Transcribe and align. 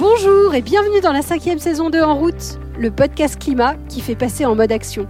Bonjour 0.00 0.54
et 0.54 0.62
bienvenue 0.62 1.00
dans 1.00 1.10
la 1.10 1.22
cinquième 1.22 1.58
saison 1.58 1.90
de 1.90 1.98
En 1.98 2.14
route, 2.14 2.60
le 2.78 2.92
podcast 2.92 3.36
climat 3.36 3.74
qui 3.88 4.00
fait 4.00 4.14
passer 4.14 4.46
en 4.46 4.54
mode 4.54 4.70
action. 4.70 5.08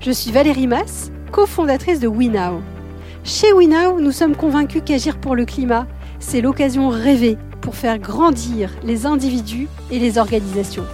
Je 0.00 0.10
suis 0.10 0.32
Valérie 0.32 0.66
Mass, 0.66 1.12
cofondatrice 1.30 2.00
de 2.00 2.08
WeNow. 2.08 2.60
Chez 3.22 3.52
WeNow, 3.52 4.00
nous 4.00 4.10
sommes 4.10 4.34
convaincus 4.34 4.82
qu'agir 4.84 5.18
pour 5.18 5.36
le 5.36 5.44
climat, 5.44 5.86
c'est 6.18 6.40
l'occasion 6.40 6.88
rêvée 6.88 7.38
pour 7.60 7.76
faire 7.76 8.00
grandir 8.00 8.72
les 8.82 9.06
individus 9.06 9.68
et 9.92 10.00
les 10.00 10.18
organisations. 10.18 10.86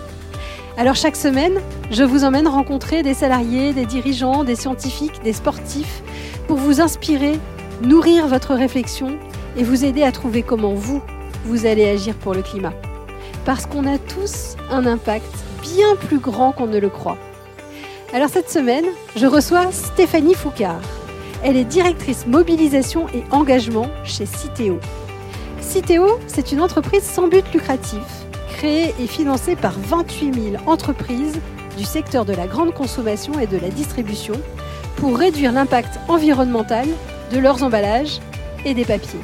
Alors 0.77 0.95
chaque 0.95 1.17
semaine, 1.17 1.59
je 1.91 2.05
vous 2.05 2.25
emmène 2.25 2.47
rencontrer 2.47 3.03
des 3.03 3.15
salariés, 3.15 3.73
des 3.73 3.87
dirigeants, 3.87 4.45
des 4.45 4.57
scientifiques, 4.57 5.23
des 5.25 5.33
sportifs 5.33 6.03
pour 6.49 6.59
vous 6.59 6.83
inspirer, 6.83 7.39
nourrir 7.83 8.27
votre 8.27 8.55
réflexion 8.55 9.17
et 9.57 9.65
vous 9.65 9.87
aider 9.87 10.03
à 10.03 10.13
trouver 10.13 10.43
comment 10.43 10.75
vous, 10.75 11.01
vous 11.47 11.65
allez 11.65 11.89
agir 11.89 12.15
pour 12.17 12.35
le 12.35 12.43
climat. 12.43 12.75
Parce 13.45 13.67
qu'on 13.67 13.87
a 13.87 13.99
tous 13.99 14.57
un 14.71 14.87
impact 14.87 15.33
bien 15.63 15.97
plus 15.97 16.19
grand 16.19 16.53
qu'on 16.53 16.67
ne 16.67 16.79
le 16.79 16.89
croit. 16.89 17.19
Alors 18.13 18.29
cette 18.29 18.51
semaine, 18.51 18.85
je 19.17 19.27
reçois 19.27 19.73
Stéphanie 19.73 20.35
Foucard. 20.35 20.81
Elle 21.43 21.57
est 21.57 21.65
directrice 21.65 22.27
mobilisation 22.27 23.09
et 23.09 23.25
engagement 23.31 23.89
chez 24.05 24.27
Citeo. 24.27 24.79
Citeo, 25.61 26.21
c'est 26.29 26.53
une 26.53 26.61
entreprise 26.61 27.03
sans 27.03 27.29
but 27.29 27.45
lucratif 27.53 28.03
créée 28.53 28.95
et 29.01 29.07
financée 29.07 29.57
par 29.57 29.73
28 29.73 30.35
000 30.53 30.63
entreprises 30.67 31.41
du 31.77 31.85
secteur 31.85 32.25
de 32.25 32.33
la 32.33 32.47
grande 32.47 32.75
consommation 32.75 33.41
et 33.41 33.47
de 33.47 33.57
la 33.57 33.71
distribution 33.71 34.35
pour 34.97 35.19
réduire 35.19 35.53
l'impact 35.53 35.99
environnemental 36.09 36.87
de 37.33 37.39
leurs 37.39 37.63
emballages 37.63 38.21
et 38.65 38.75
des 38.75 38.85
papiers. 38.85 39.21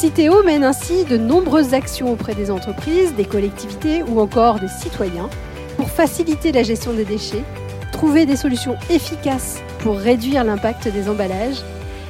Citeo 0.00 0.42
mène 0.42 0.64
ainsi 0.64 1.04
de 1.04 1.18
nombreuses 1.18 1.74
actions 1.74 2.10
auprès 2.10 2.34
des 2.34 2.50
entreprises, 2.50 3.14
des 3.16 3.26
collectivités 3.26 4.02
ou 4.02 4.18
encore 4.18 4.58
des 4.58 4.66
citoyens 4.66 5.28
pour 5.76 5.90
faciliter 5.90 6.52
la 6.52 6.62
gestion 6.62 6.94
des 6.94 7.04
déchets, 7.04 7.44
trouver 7.92 8.24
des 8.24 8.36
solutions 8.36 8.76
efficaces 8.88 9.60
pour 9.80 9.98
réduire 9.98 10.42
l'impact 10.42 10.88
des 10.88 11.10
emballages, 11.10 11.60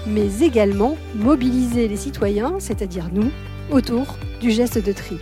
mais 0.06 0.28
également 0.40 0.96
mobiliser 1.16 1.88
les 1.88 1.96
citoyens, 1.96 2.54
c'est-à-dire 2.60 3.08
nous, 3.12 3.32
autour 3.72 4.18
du 4.40 4.52
geste 4.52 4.78
de 4.78 4.92
tri. 4.92 5.16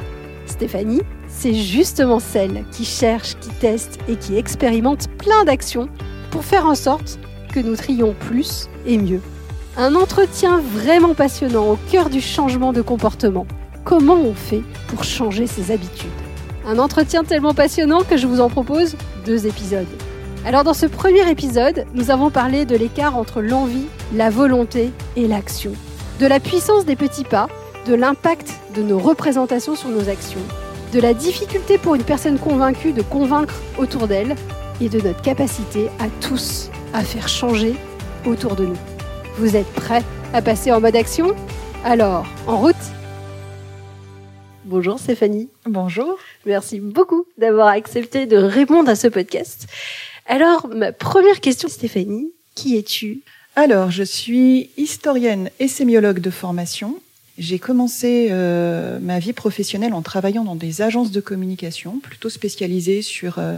Stéphanie, 0.45 1.01
c'est 1.27 1.55
justement 1.55 2.19
celle 2.19 2.67
qui 2.71 2.85
cherche, 2.85 3.37
qui 3.41 3.49
teste 3.49 3.99
et 4.11 4.17
qui 4.17 4.37
expérimente 4.37 5.09
plein 5.17 5.43
d'actions 5.45 5.89
pour 6.31 6.45
faire 6.45 6.67
en 6.67 6.75
sorte 6.75 7.19
que 7.51 7.61
nous 7.61 7.77
trions 7.77 8.15
plus 8.29 8.69
et 8.85 8.99
mieux. 8.99 9.23
Un 9.81 9.95
entretien 9.95 10.61
vraiment 10.61 11.15
passionnant 11.15 11.71
au 11.71 11.79
cœur 11.89 12.11
du 12.11 12.21
changement 12.21 12.73
de 12.73 12.83
comportement. 12.83 13.47
Comment 13.85 14.17
on 14.17 14.35
fait 14.35 14.65
pour 14.89 15.05
changer 15.05 15.47
ses 15.47 15.71
habitudes 15.71 16.11
Un 16.67 16.81
entretien 16.81 17.23
tellement 17.23 17.55
passionnant 17.55 18.03
que 18.03 18.17
je 18.17 18.27
vous 18.27 18.41
en 18.41 18.49
propose 18.51 18.97
deux 19.25 19.47
épisodes. 19.47 19.87
Alors 20.45 20.65
dans 20.65 20.75
ce 20.75 20.87
premier 20.87 21.31
épisode, 21.31 21.85
nous 21.95 22.11
avons 22.11 22.29
parlé 22.29 22.65
de 22.65 22.75
l'écart 22.75 23.17
entre 23.17 23.41
l'envie, 23.41 23.87
la 24.13 24.31
volonté 24.31 24.91
et 25.15 25.29
l'action. 25.29 25.71
De 26.19 26.27
la 26.27 26.41
puissance 26.41 26.85
des 26.85 26.97
petits 26.97 27.23
pas, 27.23 27.47
de 27.87 27.95
l'impact 27.95 28.55
de 28.75 28.83
nos 28.83 28.99
représentations 28.99 29.77
sur 29.77 29.91
nos 29.91 30.09
actions, 30.09 30.43
de 30.93 30.99
la 30.99 31.15
difficulté 31.15 31.79
pour 31.79 31.95
une 31.95 32.03
personne 32.03 32.41
convaincue 32.41 32.93
de 32.93 33.03
convaincre 33.03 33.55
autour 33.79 34.09
d'elle 34.09 34.35
et 34.81 34.89
de 34.89 35.01
notre 35.01 35.23
capacité 35.23 35.87
à 36.01 36.09
tous 36.21 36.69
à 36.95 37.05
faire 37.05 37.29
changer 37.29 37.77
autour 38.27 38.57
de 38.57 38.67
nous. 38.67 38.98
Vous 39.39 39.55
êtes 39.55 39.69
prêts 39.69 40.03
à 40.33 40.43
passer 40.43 40.73
en 40.73 40.81
mode 40.81 40.97
action? 40.97 41.33
Alors, 41.85 42.27
en 42.49 42.59
route 42.59 42.75
Bonjour 44.65 44.99
Stéphanie. 44.99 45.49
Bonjour. 45.65 46.19
Merci 46.45 46.81
beaucoup 46.81 47.25
d'avoir 47.39 47.69
accepté 47.69 48.27
de 48.27 48.37
répondre 48.37 48.91
à 48.91 48.97
ce 48.97 49.07
podcast. 49.07 49.69
Alors, 50.27 50.67
ma 50.75 50.91
première 50.91 51.41
question, 51.41 51.69
Stéphanie, 51.69 52.33
qui 52.57 52.77
es-tu? 52.79 53.21
Alors, 53.55 53.93
je 53.93 54.03
suis 54.03 54.71
historienne 54.77 55.51
et 55.61 55.69
sémiologue 55.69 56.19
de 56.19 56.31
formation. 56.31 56.99
J'ai 57.39 57.61
commencé 57.61 58.31
euh, 58.33 58.99
ma 58.99 59.21
vie 59.21 59.35
professionnelle 59.35 59.95
en 59.95 60.03
travaillant 60.03 60.43
dans 60.43 60.57
des 60.57 60.83
agences 60.83 61.13
de 61.13 61.21
communication, 61.21 62.01
plutôt 62.01 62.29
spécialisées 62.29 63.03
sur 63.03 63.39
euh, 63.39 63.55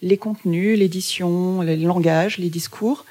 les 0.00 0.16
contenus, 0.16 0.78
l'édition, 0.78 1.62
le 1.62 1.74
langage, 1.74 2.38
les 2.38 2.50
discours. 2.50 3.04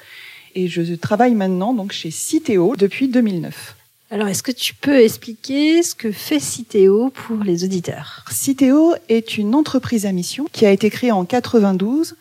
Et 0.54 0.68
je 0.68 0.94
travaille 0.94 1.34
maintenant 1.34 1.74
donc 1.74 1.92
chez 1.92 2.10
Citeo 2.10 2.76
depuis 2.76 3.08
2009. 3.08 3.76
Alors, 4.10 4.28
est-ce 4.28 4.42
que 4.42 4.52
tu 4.52 4.74
peux 4.74 5.00
expliquer 5.00 5.82
ce 5.82 5.94
que 5.94 6.12
fait 6.12 6.38
Citeo 6.38 7.10
pour 7.10 7.38
les 7.42 7.64
auditeurs? 7.64 8.24
Citeo 8.30 8.94
est 9.08 9.38
une 9.38 9.54
entreprise 9.54 10.06
à 10.06 10.12
mission 10.12 10.46
qui 10.52 10.66
a 10.66 10.70
été 10.70 10.90
créée 10.90 11.10
en 11.10 11.24
92 11.24 12.14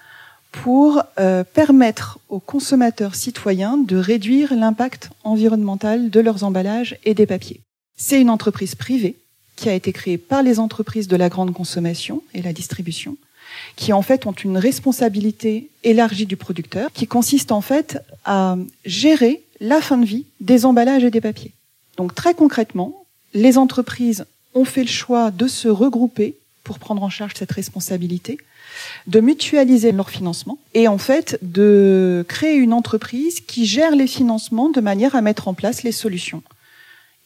pour 0.52 1.04
euh, 1.20 1.44
permettre 1.44 2.20
aux 2.30 2.40
consommateurs 2.40 3.16
citoyens 3.16 3.78
de 3.78 3.98
réduire 3.98 4.56
l'impact 4.56 5.10
environnemental 5.24 6.10
de 6.10 6.20
leurs 6.20 6.44
emballages 6.44 6.98
et 7.06 7.14
des 7.14 7.26
papiers. 7.26 7.60
C'est 7.96 8.22
une 8.22 8.30
entreprise 8.30 8.76
privée 8.76 9.16
qui 9.56 9.70
a 9.70 9.74
été 9.74 9.92
créée 9.92 10.18
par 10.18 10.42
les 10.42 10.60
entreprises 10.60 11.08
de 11.08 11.16
la 11.16 11.30
grande 11.30 11.54
consommation 11.54 12.24
et 12.34 12.42
la 12.42 12.54
distribution, 12.54 13.18
qui 13.76 13.94
en 13.94 14.02
fait 14.02 14.26
ont 14.26 14.34
une 14.34 14.58
responsabilité 14.58 15.70
élargie 15.84 16.26
du 16.26 16.38
producteur, 16.38 16.92
qui 16.94 17.08
consiste 17.08 17.52
en 17.52 17.62
fait 17.62 18.00
à 18.26 18.58
gérer 18.86 19.42
la 19.60 19.82
fin 19.82 19.98
de 19.98 20.06
vie 20.06 20.26
des 20.42 20.66
emballages 20.66 21.04
et 21.04 21.12
des 21.12 21.22
papiers. 21.22 21.52
Donc 21.98 22.16
très 22.16 22.34
concrètement, 22.34 23.06
les 23.34 23.58
entreprises 23.58 24.26
ont 24.54 24.66
fait 24.66 24.84
le 24.84 24.90
choix 24.90 25.32
de 25.32 25.48
se 25.48 25.68
regrouper 25.68 26.36
pour 26.64 26.80
prendre 26.80 27.04
en 27.04 27.10
charge 27.10 27.34
cette 27.36 27.52
responsabilité, 27.52 28.38
de 29.08 29.20
mutualiser 29.20 29.92
leur 29.92 30.10
financement 30.10 30.58
et 30.74 30.88
en 30.88 30.98
fait 30.98 31.38
de 31.42 32.26
créer 32.28 32.56
une 32.56 32.74
entreprise 32.74 33.42
qui 33.42 33.66
gère 33.66 33.96
les 33.96 34.08
financements 34.08 34.70
de 34.70 34.82
manière 34.82 35.16
à 35.16 35.22
mettre 35.22 35.48
en 35.48 35.54
place 35.54 35.84
les 35.84 35.92
solutions. 35.92 36.44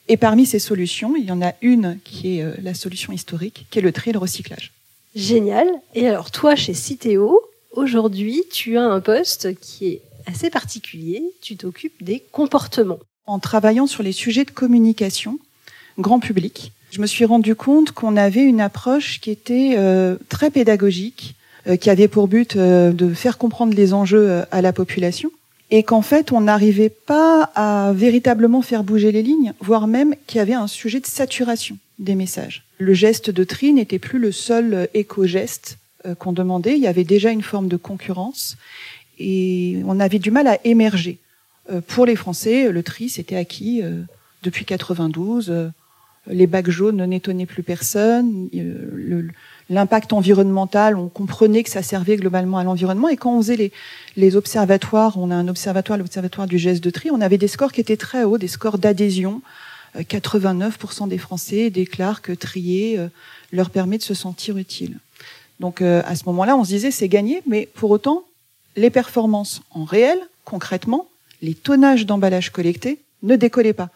Et 0.10 0.18
parmi 0.18 0.46
ces 0.46 0.60
solutions, 0.60 1.16
il 1.16 1.26
y 1.26 1.32
en 1.32 1.42
a 1.42 1.54
une 1.62 2.00
qui 2.04 2.38
est 2.38 2.44
euh, 2.44 2.54
la 2.62 2.74
solution 2.74 3.12
historique, 3.12 3.68
qui 3.70 3.80
est 3.80 3.82
le 3.82 3.92
tri 3.92 4.12
et 4.12 4.14
le 4.14 4.20
recyclage. 4.20 4.72
Génial. 5.18 5.68
Et 5.96 6.08
alors 6.08 6.30
toi, 6.30 6.56
chez 6.56 6.76
Citeo, 6.76 7.42
aujourd'hui, 7.72 8.44
tu 8.52 8.78
as 8.78 8.84
un 8.84 9.00
poste 9.00 9.60
qui 9.60 9.88
est 9.88 10.02
assez 10.28 10.52
particulier. 10.52 11.24
Tu 11.42 11.58
t'occupes 11.58 12.04
des 12.04 12.24
comportements. 12.32 13.00
En 13.26 13.40
travaillant 13.40 13.88
sur 13.88 14.04
les 14.04 14.12
sujets 14.12 14.46
de 14.46 14.52
communication 14.52 15.40
grand 15.98 16.20
public, 16.20 16.72
je 16.92 17.02
me 17.02 17.08
suis 17.08 17.26
rendu 17.26 17.56
compte 17.56 17.92
qu'on 17.92 18.16
avait 18.16 18.44
une 18.44 18.62
approche 18.62 19.20
qui 19.20 19.32
était 19.32 19.74
euh, 19.78 20.18
très 20.30 20.52
pédagogique, 20.52 21.36
euh, 21.66 21.78
qui 21.78 21.90
avait 21.90 22.08
pour 22.08 22.28
but 22.28 22.56
de 22.56 23.14
faire 23.16 23.40
comprendre 23.40 23.74
les 23.74 23.96
enjeux 23.96 24.44
à 24.52 24.62
la 24.62 24.72
population 24.72 25.32
et 25.72 25.82
qu'en 25.82 26.04
fait 26.04 26.32
on 26.32 26.42
n'arrivait 26.42 26.90
pas 26.90 27.50
à 27.56 27.92
véritablement 27.92 28.62
faire 28.62 28.84
bouger 28.84 29.12
les 29.12 29.24
lignes, 29.24 29.54
voire 29.60 29.88
même 29.88 30.14
qu'il 30.28 30.38
y 30.38 30.42
avait 30.42 30.54
un 30.54 30.68
sujet 30.68 31.00
de 31.00 31.08
saturation 31.08 31.78
des 31.98 32.14
messages. 32.14 32.67
Le 32.80 32.94
geste 32.94 33.30
de 33.32 33.44
tri 33.44 33.74
n'était 33.74 34.00
plus 34.00 34.20
le 34.20 34.32
seul 34.32 34.88
éco-geste 34.94 35.78
euh, 36.06 36.16
qu'on 36.16 36.32
demandait, 36.32 36.76
il 36.76 36.84
y 36.84 36.88
avait 36.88 37.04
déjà 37.04 37.32
une 37.32 37.42
forme 37.42 37.68
de 37.68 37.78
concurrence 37.78 38.56
et 39.20 39.82
on 39.86 40.00
avait 40.00 40.20
du 40.20 40.30
mal 40.30 40.48
à 40.48 40.60
émerger. 40.64 41.18
Euh, 41.72 41.82
pour 41.82 42.06
les 42.06 42.16
Français, 42.16 42.72
le 42.72 42.84
tri 42.84 43.10
c'était 43.10 43.36
acquis 43.36 43.82
euh, 43.82 44.02
depuis 44.44 44.64
92, 44.64 45.72
les 46.28 46.46
bacs 46.46 46.70
jaunes 46.70 47.04
n'étonnaient 47.06 47.48
plus 47.48 47.64
personne, 47.64 48.50
l'impact 49.70 50.14
environnemental, 50.14 50.96
on 50.96 51.08
comprenait 51.08 51.64
que 51.64 51.70
ça 51.70 51.82
servait 51.82 52.18
globalement 52.18 52.58
à 52.58 52.64
l'environnement. 52.64 53.10
Et 53.10 53.18
quand 53.18 53.36
on 53.36 53.42
faisait 53.42 53.56
les, 53.56 53.72
les 54.16 54.36
observatoires, 54.36 55.18
on 55.18 55.32
a 55.32 55.36
un 55.36 55.48
observatoire, 55.48 55.98
l'observatoire 55.98 56.46
du 56.46 56.58
geste 56.58 56.84
de 56.84 56.90
tri, 56.90 57.10
on 57.12 57.22
avait 57.22 57.38
des 57.38 57.48
scores 57.48 57.72
qui 57.72 57.82
étaient 57.82 57.98
très 57.98 58.24
hauts, 58.24 58.38
des 58.38 58.48
scores 58.48 58.78
d'adhésion. 58.78 59.42
89% 59.97 61.03
euh, 61.03 61.08
des 61.08 61.18
Français 61.18 61.69
déclarent 61.69 62.22
que 62.22 62.31
trier 62.31 62.97
euh, 62.97 63.08
leur 63.52 63.69
permet 63.69 63.97
de 63.97 64.03
se 64.03 64.13
sentir 64.13 64.57
utile. 64.57 65.00
Donc 65.60 65.81
euh, 65.81 66.01
à 66.06 66.16
ce 66.16 66.25
moment-là, 66.25 66.56
on 66.56 66.63
se 66.63 66.69
disait 66.69 66.92
c'est 66.92 67.07
gagné, 67.07 67.42
mais 67.48 67.68
pour 67.74 67.92
autant, 67.92 68.24
les 68.75 68.89
performances 68.89 69.62
en 69.72 69.83
réel, 69.83 70.19
concrètement, 70.45 71.07
les 71.42 71.54
tonnages 71.54 72.06
d'emballage 72.06 72.51
collectés 72.51 73.00
ne 73.24 73.36
décollaient 73.36 73.74
pas. 73.74 73.89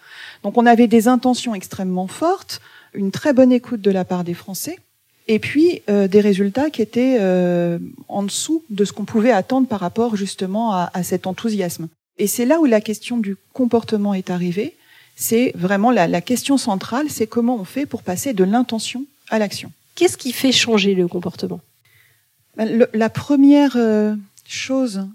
Donc 0.44 0.58
on 0.58 0.66
avait 0.66 0.88
des 0.88 1.08
intentions 1.08 1.54
extrêmement 1.54 2.08
fortes, 2.08 2.62
une 2.94 3.12
très 3.12 3.34
bonne 3.34 3.52
écoute 3.52 3.82
de 3.82 3.92
la 3.92 4.06
part 4.06 4.24
des 4.24 4.34
Français, 4.34 4.80
et 5.28 5.40
puis 5.40 5.82
euh, 5.90 6.08
des 6.08 6.20
résultats 6.20 6.70
qui 6.70 6.82
étaient 6.82 7.18
euh, 7.20 7.78
en 8.08 8.24
dessous 8.24 8.64
de 8.70 8.84
ce 8.86 8.92
qu'on 8.92 9.06
pouvait 9.06 9.32
attendre 9.32 9.68
par 9.68 9.80
rapport 9.80 10.16
justement 10.16 10.74
à, 10.74 10.90
à 10.94 11.04
cet 11.04 11.28
enthousiasme. 11.28 11.88
Et 12.18 12.28
c'est 12.28 12.46
là 12.46 12.60
où 12.60 12.66
la 12.66 12.82
question 12.82 13.18
du 13.18 13.38
comportement 13.54 14.14
est 14.14 14.30
arrivée. 14.30 14.76
C'est 15.16 15.52
vraiment 15.56 15.92
la, 15.92 16.08
la 16.08 16.22
question 16.22 16.58
centrale, 16.58 17.10
c'est 17.10 17.28
comment 17.28 17.56
on 17.56 17.66
fait 17.66 17.86
pour 17.86 18.02
passer 18.04 18.34
de 18.34 18.44
l'intention 18.44 19.06
à 19.30 19.40
l'action. 19.40 19.72
Qu'est-ce 19.96 20.18
qui 20.18 20.32
fait 20.32 20.52
changer 20.52 20.96
le 20.96 21.08
comportement? 21.08 21.62
Ben, 22.58 22.78
le, 22.78 22.90
La 22.94 23.10
première 23.10 23.76
euh, 23.76 24.16
chose 24.48 25.08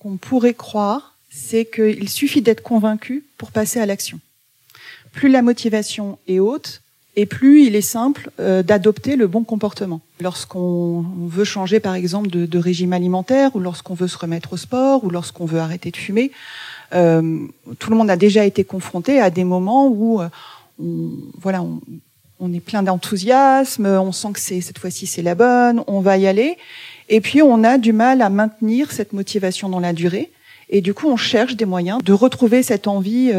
qu'on 0.00 0.16
pourrait 0.16 0.54
croire, 0.54 1.16
c'est 1.30 1.64
qu'il 1.64 2.08
suffit 2.08 2.42
d'être 2.42 2.62
convaincu 2.62 3.24
pour 3.38 3.50
passer 3.50 3.80
à 3.80 3.86
l'action. 3.86 4.20
Plus 5.12 5.28
la 5.28 5.42
motivation 5.42 6.18
est 6.28 6.38
haute, 6.38 6.82
et 7.16 7.26
plus 7.26 7.64
il 7.64 7.76
est 7.76 7.80
simple 7.80 8.30
euh, 8.40 8.62
d'adopter 8.62 9.16
le 9.16 9.26
bon 9.26 9.44
comportement. 9.44 10.00
Lorsqu'on 10.20 11.04
veut 11.26 11.44
changer, 11.44 11.80
par 11.80 11.94
exemple, 11.94 12.28
de, 12.28 12.58
régime 12.58 12.92
alimentaire, 12.92 13.54
ou 13.54 13.60
lorsqu'on 13.60 13.94
veut 13.94 14.08
se 14.08 14.18
remettre 14.18 14.54
au 14.54 14.56
sport, 14.56 15.04
ou 15.04 15.10
lorsqu'on 15.10 15.44
veut 15.44 15.60
arrêter 15.60 15.90
de 15.90 15.96
fumer, 15.96 16.32
euh, 16.94 17.46
tout 17.78 17.90
le 17.90 17.96
monde 17.96 18.10
a 18.10 18.16
déjà 18.16 18.44
été 18.44 18.64
confronté 18.64 19.20
à 19.20 19.30
des 19.30 19.44
moments 19.44 19.88
où, 19.88 20.20
euh, 20.20 20.28
on, 20.82 21.10
voilà, 21.40 21.62
on, 21.62 21.80
on 22.40 22.52
est 22.52 22.60
plein 22.60 22.82
d'enthousiasme, 22.82 23.86
on 23.86 24.12
sent 24.12 24.32
que 24.32 24.40
c'est 24.40 24.60
cette 24.60 24.78
fois-ci 24.78 25.06
c'est 25.06 25.22
la 25.22 25.34
bonne, 25.34 25.82
on 25.86 26.00
va 26.00 26.18
y 26.18 26.26
aller, 26.26 26.56
et 27.08 27.20
puis 27.20 27.42
on 27.42 27.62
a 27.62 27.78
du 27.78 27.92
mal 27.92 28.22
à 28.22 28.28
maintenir 28.28 28.90
cette 28.90 29.12
motivation 29.12 29.68
dans 29.68 29.80
la 29.80 29.92
durée, 29.92 30.30
et 30.68 30.80
du 30.80 30.94
coup 30.94 31.08
on 31.08 31.16
cherche 31.16 31.54
des 31.54 31.64
moyens 31.64 32.02
de 32.02 32.12
retrouver 32.12 32.62
cette 32.64 32.88
envie 32.88 33.32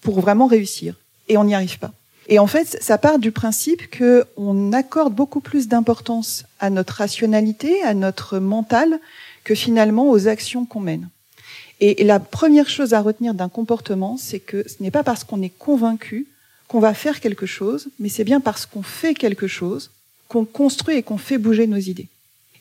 pour 0.00 0.20
vraiment 0.20 0.46
réussir, 0.46 0.94
et 1.28 1.36
on 1.36 1.44
n'y 1.44 1.54
arrive 1.54 1.78
pas. 1.78 1.92
Et 2.30 2.38
en 2.38 2.46
fait, 2.46 2.78
ça 2.80 2.96
part 2.96 3.18
du 3.18 3.32
principe 3.32 3.94
qu'on 3.96 4.72
accorde 4.72 5.12
beaucoup 5.12 5.40
plus 5.40 5.66
d'importance 5.66 6.44
à 6.60 6.70
notre 6.70 6.94
rationalité, 6.94 7.82
à 7.82 7.92
notre 7.92 8.38
mental, 8.38 9.00
que 9.42 9.56
finalement 9.56 10.08
aux 10.08 10.28
actions 10.28 10.64
qu'on 10.64 10.80
mène. 10.80 11.08
Et 11.80 12.04
la 12.04 12.20
première 12.20 12.68
chose 12.68 12.94
à 12.94 13.00
retenir 13.00 13.34
d'un 13.34 13.48
comportement, 13.48 14.16
c'est 14.16 14.38
que 14.38 14.64
ce 14.68 14.82
n'est 14.82 14.90
pas 14.90 15.02
parce 15.02 15.24
qu'on 15.24 15.42
est 15.42 15.52
convaincu 15.58 16.26
qu'on 16.68 16.78
va 16.78 16.94
faire 16.94 17.18
quelque 17.20 17.46
chose, 17.46 17.88
mais 17.98 18.08
c'est 18.08 18.22
bien 18.22 18.38
parce 18.38 18.64
qu'on 18.64 18.82
fait 18.82 19.14
quelque 19.14 19.48
chose 19.48 19.90
qu'on 20.28 20.44
construit 20.44 20.96
et 20.96 21.02
qu'on 21.02 21.18
fait 21.18 21.38
bouger 21.38 21.66
nos 21.66 21.78
idées. 21.78 22.06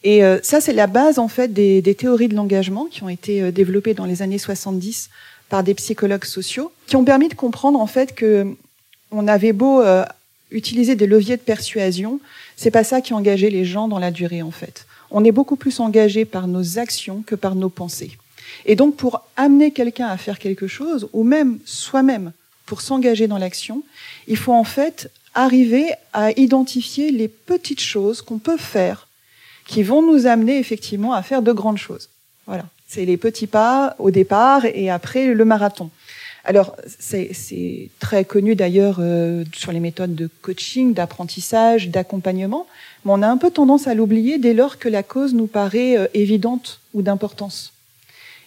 Et 0.03 0.23
euh, 0.23 0.39
ça, 0.41 0.61
c'est 0.61 0.73
la 0.73 0.87
base 0.87 1.19
en 1.19 1.27
fait 1.27 1.53
des, 1.53 1.83
des 1.83 1.93
théories 1.93 2.29
de 2.29 2.33
l'engagement 2.33 2.85
qui 2.85 3.03
ont 3.03 3.09
été 3.09 3.43
euh, 3.43 3.51
développées 3.51 3.93
dans 3.93 4.05
les 4.05 4.23
années 4.23 4.39
70 4.39 5.09
par 5.49 5.63
des 5.63 5.75
psychologues 5.75 6.25
sociaux, 6.25 6.71
qui 6.87 6.95
ont 6.95 7.03
permis 7.03 7.27
de 7.27 7.35
comprendre 7.35 7.79
en 7.79 7.87
fait 7.87 8.15
que 8.15 8.55
on 9.11 9.27
avait 9.27 9.53
beau 9.53 9.81
euh, 9.81 10.05
utiliser 10.51 10.95
des 10.95 11.07
leviers 11.07 11.37
de 11.37 11.41
persuasion, 11.41 12.19
c'est 12.55 12.71
pas 12.71 12.83
ça 12.83 13.01
qui 13.01 13.13
engageait 13.13 13.49
les 13.49 13.65
gens 13.65 13.87
dans 13.87 13.99
la 13.99 14.11
durée 14.11 14.41
en 14.41 14.51
fait. 14.51 14.85
On 15.11 15.23
est 15.23 15.31
beaucoup 15.31 15.55
plus 15.55 15.79
engagé 15.79 16.25
par 16.25 16.47
nos 16.47 16.77
actions 16.77 17.23
que 17.25 17.35
par 17.35 17.55
nos 17.55 17.69
pensées. 17.69 18.17
Et 18.65 18.75
donc 18.75 18.95
pour 18.95 19.23
amener 19.37 19.71
quelqu'un 19.71 20.07
à 20.07 20.17
faire 20.17 20.39
quelque 20.39 20.67
chose, 20.67 21.07
ou 21.13 21.23
même 21.23 21.59
soi-même 21.65 22.31
pour 22.65 22.81
s'engager 22.81 23.27
dans 23.27 23.37
l'action, 23.37 23.83
il 24.27 24.37
faut 24.37 24.53
en 24.53 24.63
fait 24.63 25.11
arriver 25.33 25.91
à 26.13 26.31
identifier 26.31 27.11
les 27.11 27.27
petites 27.27 27.81
choses 27.81 28.21
qu'on 28.21 28.39
peut 28.39 28.57
faire 28.57 29.07
qui 29.65 29.83
vont 29.83 30.01
nous 30.01 30.25
amener 30.25 30.57
effectivement 30.57 31.13
à 31.13 31.21
faire 31.21 31.43
de 31.43 31.51
grandes 31.51 31.77
choses. 31.77 32.09
Voilà, 32.47 32.65
c'est 32.87 33.05
les 33.05 33.17
petits 33.17 33.47
pas 33.47 33.95
au 33.99 34.09
départ 34.09 34.65
et 34.65 34.89
après 34.89 35.33
le 35.33 35.45
marathon. 35.45 35.91
Alors, 36.45 36.75
c'est 36.99 37.89
très 37.99 38.23
connu 38.23 38.55
d'ailleurs 38.55 38.97
euh, 38.99 39.43
sur 39.53 39.71
les 39.71 39.79
méthodes 39.79 40.15
de 40.15 40.29
coaching, 40.41 40.93
d'apprentissage, 40.93 41.89
d'accompagnement, 41.89 42.65
mais 43.03 43.11
on 43.11 43.21
a 43.21 43.27
un 43.27 43.37
peu 43.37 43.51
tendance 43.51 43.87
à 43.87 43.93
l'oublier 43.93 44.37
dès 44.37 44.53
lors 44.53 44.79
que 44.79 44.89
la 44.89 45.03
cause 45.03 45.33
nous 45.33 45.47
paraît 45.47 45.97
euh, 45.97 46.07
évidente 46.13 46.79
ou 46.93 47.01
d'importance. 47.01 47.73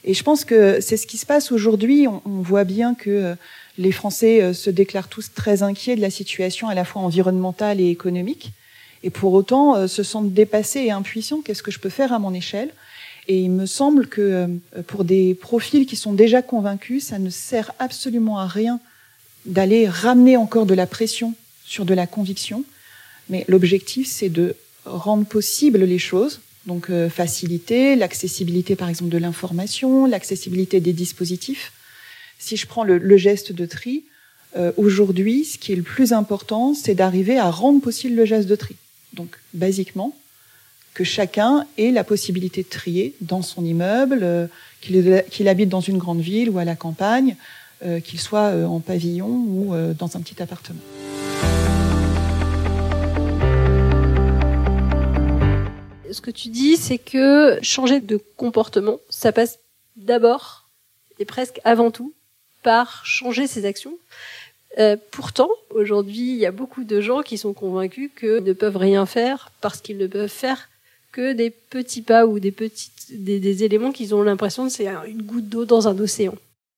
Et 0.04 0.14
je 0.14 0.24
pense 0.24 0.44
que 0.44 0.80
c'est 0.80 0.96
ce 0.96 1.06
qui 1.06 1.16
se 1.16 1.26
passe 1.26 1.52
aujourd'hui. 1.52 2.08
On, 2.08 2.40
voit 2.40 2.64
bien 2.64 2.94
que 2.94 3.10
euh, 3.10 3.34
les 3.78 3.92
Français 3.92 4.52
se 4.52 4.70
déclarent 4.70 5.08
tous 5.08 5.32
très 5.32 5.62
inquiets 5.62 5.94
de 5.94 6.00
la 6.00 6.10
situation 6.10 6.68
à 6.68 6.74
la 6.74 6.84
fois 6.84 7.02
environnementale 7.02 7.80
et 7.80 7.88
économique, 7.88 8.52
et 9.04 9.10
pour 9.10 9.32
autant 9.32 9.88
se 9.88 10.02
sentent 10.02 10.32
dépassés 10.32 10.80
et 10.80 10.90
impuissants. 10.90 11.40
Qu'est-ce 11.42 11.62
que 11.62 11.70
je 11.70 11.78
peux 11.78 11.88
faire 11.88 12.12
à 12.12 12.18
mon 12.18 12.34
échelle? 12.34 12.70
Et 13.28 13.40
il 13.40 13.50
me 13.50 13.66
semble 13.66 14.08
que 14.08 14.20
euh, 14.20 14.82
pour 14.86 15.04
des 15.04 15.34
profils 15.34 15.86
qui 15.86 15.96
sont 15.96 16.12
déjà 16.12 16.42
convaincus, 16.42 17.04
ça 17.04 17.18
ne 17.18 17.30
sert 17.30 17.72
absolument 17.78 18.38
à 18.38 18.46
rien 18.46 18.80
d'aller 19.46 19.88
ramener 19.88 20.36
encore 20.36 20.66
de 20.66 20.74
la 20.74 20.86
pression 20.86 21.34
sur 21.64 21.84
de 21.84 21.94
la 21.94 22.06
conviction. 22.06 22.64
Mais 23.28 23.44
l'objectif, 23.48 24.08
c'est 24.08 24.28
de 24.28 24.56
rendre 24.84 25.24
possible 25.24 25.84
les 25.84 25.98
choses, 25.98 26.40
donc 26.66 26.90
euh, 26.90 27.08
faciliter 27.08 27.94
l'accessibilité, 27.96 28.74
par 28.74 28.88
exemple, 28.88 29.10
de 29.10 29.18
l'information, 29.18 30.06
l'accessibilité 30.06 30.80
des 30.80 30.92
dispositifs. 30.92 31.72
Si 32.38 32.56
je 32.56 32.66
prends 32.66 32.82
le, 32.82 33.16
geste 33.16 33.52
de 33.52 33.66
tri, 33.66 34.02
euh, 34.56 34.72
aujourd'hui, 34.76 35.44
ce 35.44 35.58
qui 35.58 35.72
est 35.72 35.76
le 35.76 35.82
plus 35.82 36.12
important, 36.12 36.74
c'est 36.74 36.96
d'arriver 36.96 37.38
à 37.38 37.50
rendre 37.50 37.80
possible 37.80 38.16
le 38.16 38.24
geste 38.24 38.48
de 38.48 38.56
tri. 38.56 38.74
Donc, 39.12 39.38
basiquement, 39.54 40.16
que 40.94 41.04
chacun 41.04 41.66
ait 41.78 41.90
la 41.90 42.04
possibilité 42.04 42.62
de 42.62 42.68
trier 42.68 43.14
dans 43.20 43.42
son 43.42 43.64
immeuble, 43.64 44.20
euh, 44.22 44.46
qu'il 44.80 45.48
habite 45.48 45.68
dans 45.68 45.80
une 45.80 45.98
grande 45.98 46.20
ville 46.20 46.50
ou 46.50 46.58
à 46.58 46.64
la 46.64 46.76
campagne, 46.76 47.36
euh, 47.84 48.00
qu'il 48.00 48.20
soit 48.20 48.50
euh, 48.50 48.66
en 48.66 48.80
pavillon 48.80 49.28
ou 49.28 49.74
dans 49.98 50.16
un 50.16 50.20
petit 50.20 50.42
appartement. 50.42 50.80
Ce 56.10 56.20
que 56.20 56.30
tu 56.30 56.48
dis, 56.48 56.76
c'est 56.76 56.98
que 56.98 57.58
changer 57.62 58.00
de 58.00 58.20
comportement, 58.36 58.98
ça 59.08 59.32
passe 59.32 59.58
d'abord 59.96 60.68
et 61.18 61.24
presque 61.24 61.60
avant 61.64 61.90
tout 61.90 62.12
par 62.62 63.04
changer 63.06 63.46
ses 63.46 63.64
actions. 63.64 63.94
pourtant, 65.10 65.48
aujourd'hui, 65.70 66.32
il 66.32 66.38
y 66.38 66.46
a 66.46 66.50
beaucoup 66.50 66.84
de 66.84 67.00
gens 67.00 67.22
qui 67.22 67.38
sont 67.38 67.54
convaincus 67.54 68.10
qu'ils 68.18 68.44
ne 68.44 68.52
peuvent 68.52 68.76
rien 68.76 69.06
faire 69.06 69.50
parce 69.62 69.80
qu'ils 69.80 69.96
ne 69.96 70.06
peuvent 70.06 70.28
faire 70.28 70.68
que 71.12 71.34
des 71.34 71.50
petits 71.50 72.02
pas 72.02 72.26
ou 72.26 72.40
des 72.40 72.50
petites 72.50 72.92
des, 73.10 73.64
éléments 73.64 73.92
qu'ils 73.92 74.14
ont 74.14 74.22
l'impression 74.22 74.66
que 74.66 74.72
c'est 74.72 74.88
une 75.06 75.22
goutte 75.22 75.48
d'eau 75.48 75.64
dans 75.64 75.88
un 75.88 75.98
océan. 75.98 76.34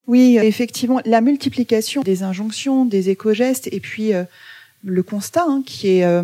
Oui, 0.07 0.37
effectivement, 0.37 1.01
la 1.07 1.21
multiplication 1.21 2.03
des 2.03 2.23
injonctions, 2.23 2.85
des 2.85 3.09
éco-gestes, 3.09 3.69
et 3.73 3.81
puis 3.81 4.13
euh, 4.13 4.25
le 4.83 5.03
constat, 5.03 5.45
hein, 5.49 5.63
qui 5.65 5.89
est 5.89 6.05
euh, 6.05 6.23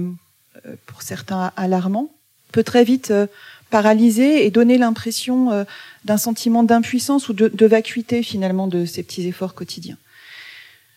pour 0.87 1.03
certains 1.03 1.53
alarmant, 1.57 2.11
peut 2.53 2.65
très 2.65 2.85
vite 2.85 3.11
euh, 3.11 3.27
paralyser 3.71 4.45
et 4.45 4.51
donner 4.51 4.77
l'impression 4.77 5.65
d'un 6.05 6.19
sentiment 6.19 6.65
d'impuissance 6.65 7.29
ou 7.29 7.33
de, 7.33 7.47
de, 7.47 7.67
vacuité 7.67 8.25
finalement 8.25 8.67
de 8.67 8.85
ces 8.85 9.05
petits 9.05 9.29
efforts 9.29 9.55
quotidiens. 9.55 9.97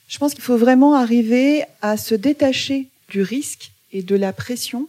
Je 0.08 0.18
pense 0.18 0.34
qu'il 0.34 0.44
faut 0.44 0.58
vraiment 0.58 0.96
arriver 0.96 1.66
à 1.84 1.98
se 1.98 2.16
détacher 2.16 2.88
du 3.10 3.22
risque 3.22 3.72
et 3.92 4.02
de 4.02 4.16
la 4.16 4.34
pression 4.34 4.88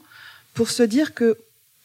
pour 0.54 0.70
se 0.70 0.82
dire 0.82 1.12
que 1.12 1.36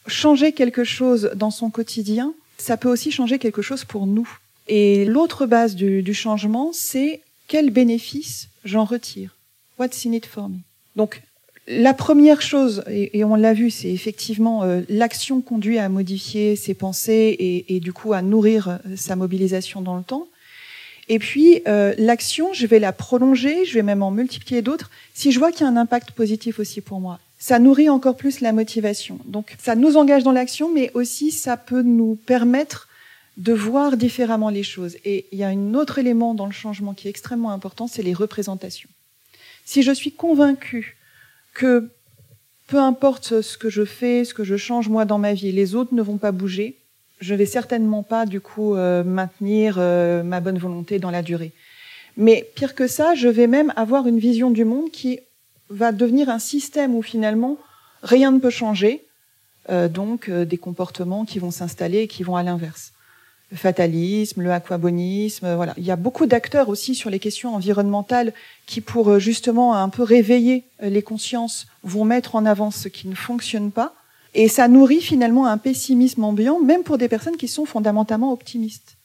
changer 0.10 0.52
quelque 0.52 0.84
chose 0.84 1.32
dans 1.36 1.52
son 1.52 1.70
quotidien, 1.70 2.34
ça 2.58 2.78
peut 2.78 2.90
aussi 2.90 3.12
changer 3.12 3.40
quelque 3.40 3.62
chose 3.62 3.86
pour 3.86 4.06
nous. 4.06 4.30
Et 4.68 5.06
l'autre 5.06 5.46
base 5.46 5.76
du, 5.76 6.14
changement, 6.14 6.72
c'est 6.74 7.22
quel 7.48 7.72
bénéfice 7.72 8.50
j'en 8.66 8.86
retire. 8.86 9.36
What's 9.80 10.06
in 10.06 10.12
it 10.12 10.26
for 10.26 10.50
me? 10.50 10.58
Donc, 10.96 11.22
la 11.68 11.94
première 11.94 12.42
chose, 12.42 12.84
et, 12.88 13.24
on 13.24 13.36
l'a 13.36 13.54
vu, 13.54 13.72
c'est 13.72 13.92
effectivement 13.92 14.64
euh, 14.64 14.82
l'action 14.90 15.42
conduit 15.42 15.80
à 15.80 15.88
modifier 15.88 16.56
ses 16.56 16.74
pensées 16.74 17.66
et, 17.68 17.80
du 17.80 17.94
coup 17.94 18.14
à 18.14 18.22
nourrir 18.22 18.68
euh, 18.68 18.96
sa 18.96 19.16
mobilisation 19.16 19.82
dans 19.82 19.96
le 19.96 20.04
temps. 20.04 20.28
Et 21.08 21.18
puis 21.18 21.62
euh, 21.68 21.94
l'action, 21.98 22.54
je 22.54 22.68
vais 22.68 22.80
la 22.80 22.92
prolonger, 22.92 23.66
je 23.66 23.74
vais 23.74 23.84
même 23.84 24.04
en 24.04 24.12
multiplier 24.12 24.62
d'autres 24.62 24.92
si 25.14 25.32
je 25.32 25.40
vois 25.40 25.52
qu'il 25.52 25.62
y 25.62 25.64
a 25.64 25.68
un 25.68 25.78
impact 25.78 26.12
positif 26.12 26.60
aussi 26.60 26.82
pour 26.82 27.00
moi 27.00 27.20
ça 27.40 27.58
nourrit 27.58 27.90
encore 27.90 28.18
plus 28.18 28.42
la 28.42 28.52
motivation. 28.52 29.18
Donc 29.26 29.56
ça 29.58 29.76
nous 29.76 29.96
engage 29.96 30.24
dans 30.24 30.34
l'action, 30.34 30.72
mais 30.72 30.92
aussi 30.94 31.32
ça 31.32 31.58
peut 31.58 31.82
nous 31.82 32.16
permettre 32.26 32.90
de 33.38 33.54
voir 33.54 33.96
différemment 33.96 34.50
les 34.50 34.64
choses. 34.64 34.98
Et 35.06 35.26
il 35.32 35.40
y 35.40 35.44
a 35.44 35.48
un 35.48 35.74
autre 35.74 35.98
élément 35.98 36.34
dans 36.34 36.46
le 36.46 36.52
changement 36.52 36.94
qui 36.94 37.08
est 37.08 37.10
extrêmement 37.10 37.52
important, 37.52 37.88
c'est 37.88 38.04
les 38.04 38.14
représentations. 38.14 38.90
Si 39.66 39.82
je 39.82 39.94
suis 39.94 40.12
convaincue 40.12 40.98
que 41.54 41.90
peu 42.68 42.78
importe 42.78 43.42
ce 43.42 43.58
que 43.58 43.70
je 43.70 43.86
fais, 43.86 44.26
ce 44.26 44.34
que 44.34 44.44
je 44.44 44.58
change 44.58 44.90
moi 44.90 45.06
dans 45.06 45.18
ma 45.18 45.34
vie, 45.34 45.54
les 45.54 45.74
autres 45.74 45.94
ne 45.94 46.02
vont 46.02 46.18
pas 46.18 46.34
bouger, 46.34 46.76
je 47.22 47.34
vais 47.34 47.46
certainement 47.46 48.04
pas 48.04 48.26
du 48.26 48.42
coup 48.42 48.76
euh, 48.76 49.04
maintenir 49.04 49.76
euh, 49.78 50.22
ma 50.24 50.42
bonne 50.42 50.58
volonté 50.58 51.00
dans 51.00 51.12
la 51.12 51.22
durée. 51.22 51.54
Mais 52.18 52.50
pire 52.56 52.76
que 52.76 52.88
ça, 52.88 53.16
je 53.16 53.30
vais 53.30 53.48
même 53.48 53.72
avoir 53.78 54.08
une 54.08 54.20
vision 54.20 54.52
du 54.52 54.66
monde 54.66 54.92
qui 54.92 55.20
va 55.70 55.92
devenir 55.92 56.30
un 56.30 56.40
système 56.40 56.96
où 56.96 57.02
finalement 57.02 57.58
rien 58.02 58.32
ne 58.32 58.40
peut 58.40 58.50
changer, 58.50 59.06
euh, 59.70 59.88
donc 59.88 60.30
euh, 60.30 60.46
des 60.46 60.58
comportements 60.58 61.26
qui 61.26 61.40
vont 61.40 61.52
s'installer 61.52 62.00
et 62.00 62.08
qui 62.08 62.24
vont 62.24 62.36
à 62.36 62.44
l'inverse. 62.44 62.92
Le 63.52 63.58
fatalisme, 63.58 64.44
le 64.44 64.52
aquabonisme, 64.52 65.56
voilà. 65.56 65.74
Il 65.78 65.84
y 65.84 65.92
a 65.92 65.96
beaucoup 65.96 66.28
d'acteurs 66.28 66.70
aussi 66.70 66.94
sur 66.94 67.10
les 67.10 67.20
questions 67.20 67.56
environnementales 67.56 68.34
qui, 68.68 68.80
pour 68.80 69.10
euh, 69.10 69.20
justement 69.20 69.76
un 69.76 69.90
peu 69.90 70.04
réveiller 70.04 70.64
les 70.82 71.02
consciences, 71.02 71.68
vont 71.84 72.06
mettre 72.06 72.36
en 72.36 72.46
avant 72.46 72.72
ce 72.72 72.88
qui 72.88 73.08
ne 73.08 73.16
fonctionne 73.16 73.72
pas. 73.72 73.94
Et 74.36 74.48
ça 74.48 74.68
nourrit 74.68 75.02
finalement 75.02 75.48
un 75.48 75.58
pessimisme 75.58 76.24
ambiant, 76.24 76.60
même 76.60 76.84
pour 76.84 77.00
des 77.00 77.08
personnes 77.08 77.38
qui 77.38 77.48
sont 77.48 77.66
fondamentalement 77.66 78.32
optimistes, 78.32 78.98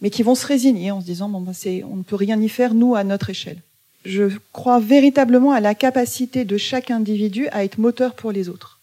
mais 0.00 0.10
qui 0.10 0.22
vont 0.22 0.36
se 0.36 0.46
résigner 0.46 0.92
en 0.92 1.00
se 1.00 1.06
disant 1.06 1.28
bon, 1.28 1.40
ben, 1.40 1.52
c'est, 1.52 1.82
on 1.82 1.96
ne 1.96 2.02
peut 2.04 2.16
rien 2.16 2.40
y 2.40 2.48
faire 2.48 2.74
nous 2.74 2.94
à 2.94 3.02
notre 3.02 3.30
échelle 3.30 3.58
je 4.04 4.24
crois 4.52 4.80
véritablement 4.80 5.52
à 5.52 5.60
la 5.60 5.74
capacité 5.74 6.44
de 6.44 6.56
chaque 6.56 6.90
individu 6.90 7.48
à 7.48 7.64
être 7.64 7.78
moteur 7.78 8.14
pour 8.14 8.32
les 8.32 8.48
autres. 8.48 8.80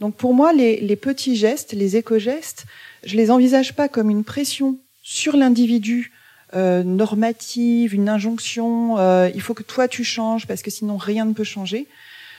Donc 0.00 0.14
pour 0.14 0.34
moi, 0.34 0.52
les, 0.52 0.96
petits 0.96 1.36
gestes, 1.36 1.72
les 1.72 1.96
éco-gestes, 1.96 2.64
je 3.04 3.16
les 3.16 3.30
envisage 3.30 3.74
pas 3.74 3.88
comme 3.88 4.10
une 4.10 4.24
pression 4.24 4.78
sur 5.02 5.36
l'individu 5.36 6.12
euh, 6.54 6.82
normative, 6.82 7.94
une 7.94 8.08
injonction, 8.08 8.98
euh, 8.98 9.30
il 9.34 9.40
faut 9.40 9.54
que 9.54 9.62
toi 9.62 9.88
tu 9.88 10.02
changes 10.02 10.46
parce 10.46 10.62
que 10.62 10.70
sinon 10.70 10.96
rien 10.96 11.24
ne 11.24 11.34
peut 11.34 11.44
changer. 11.44 11.86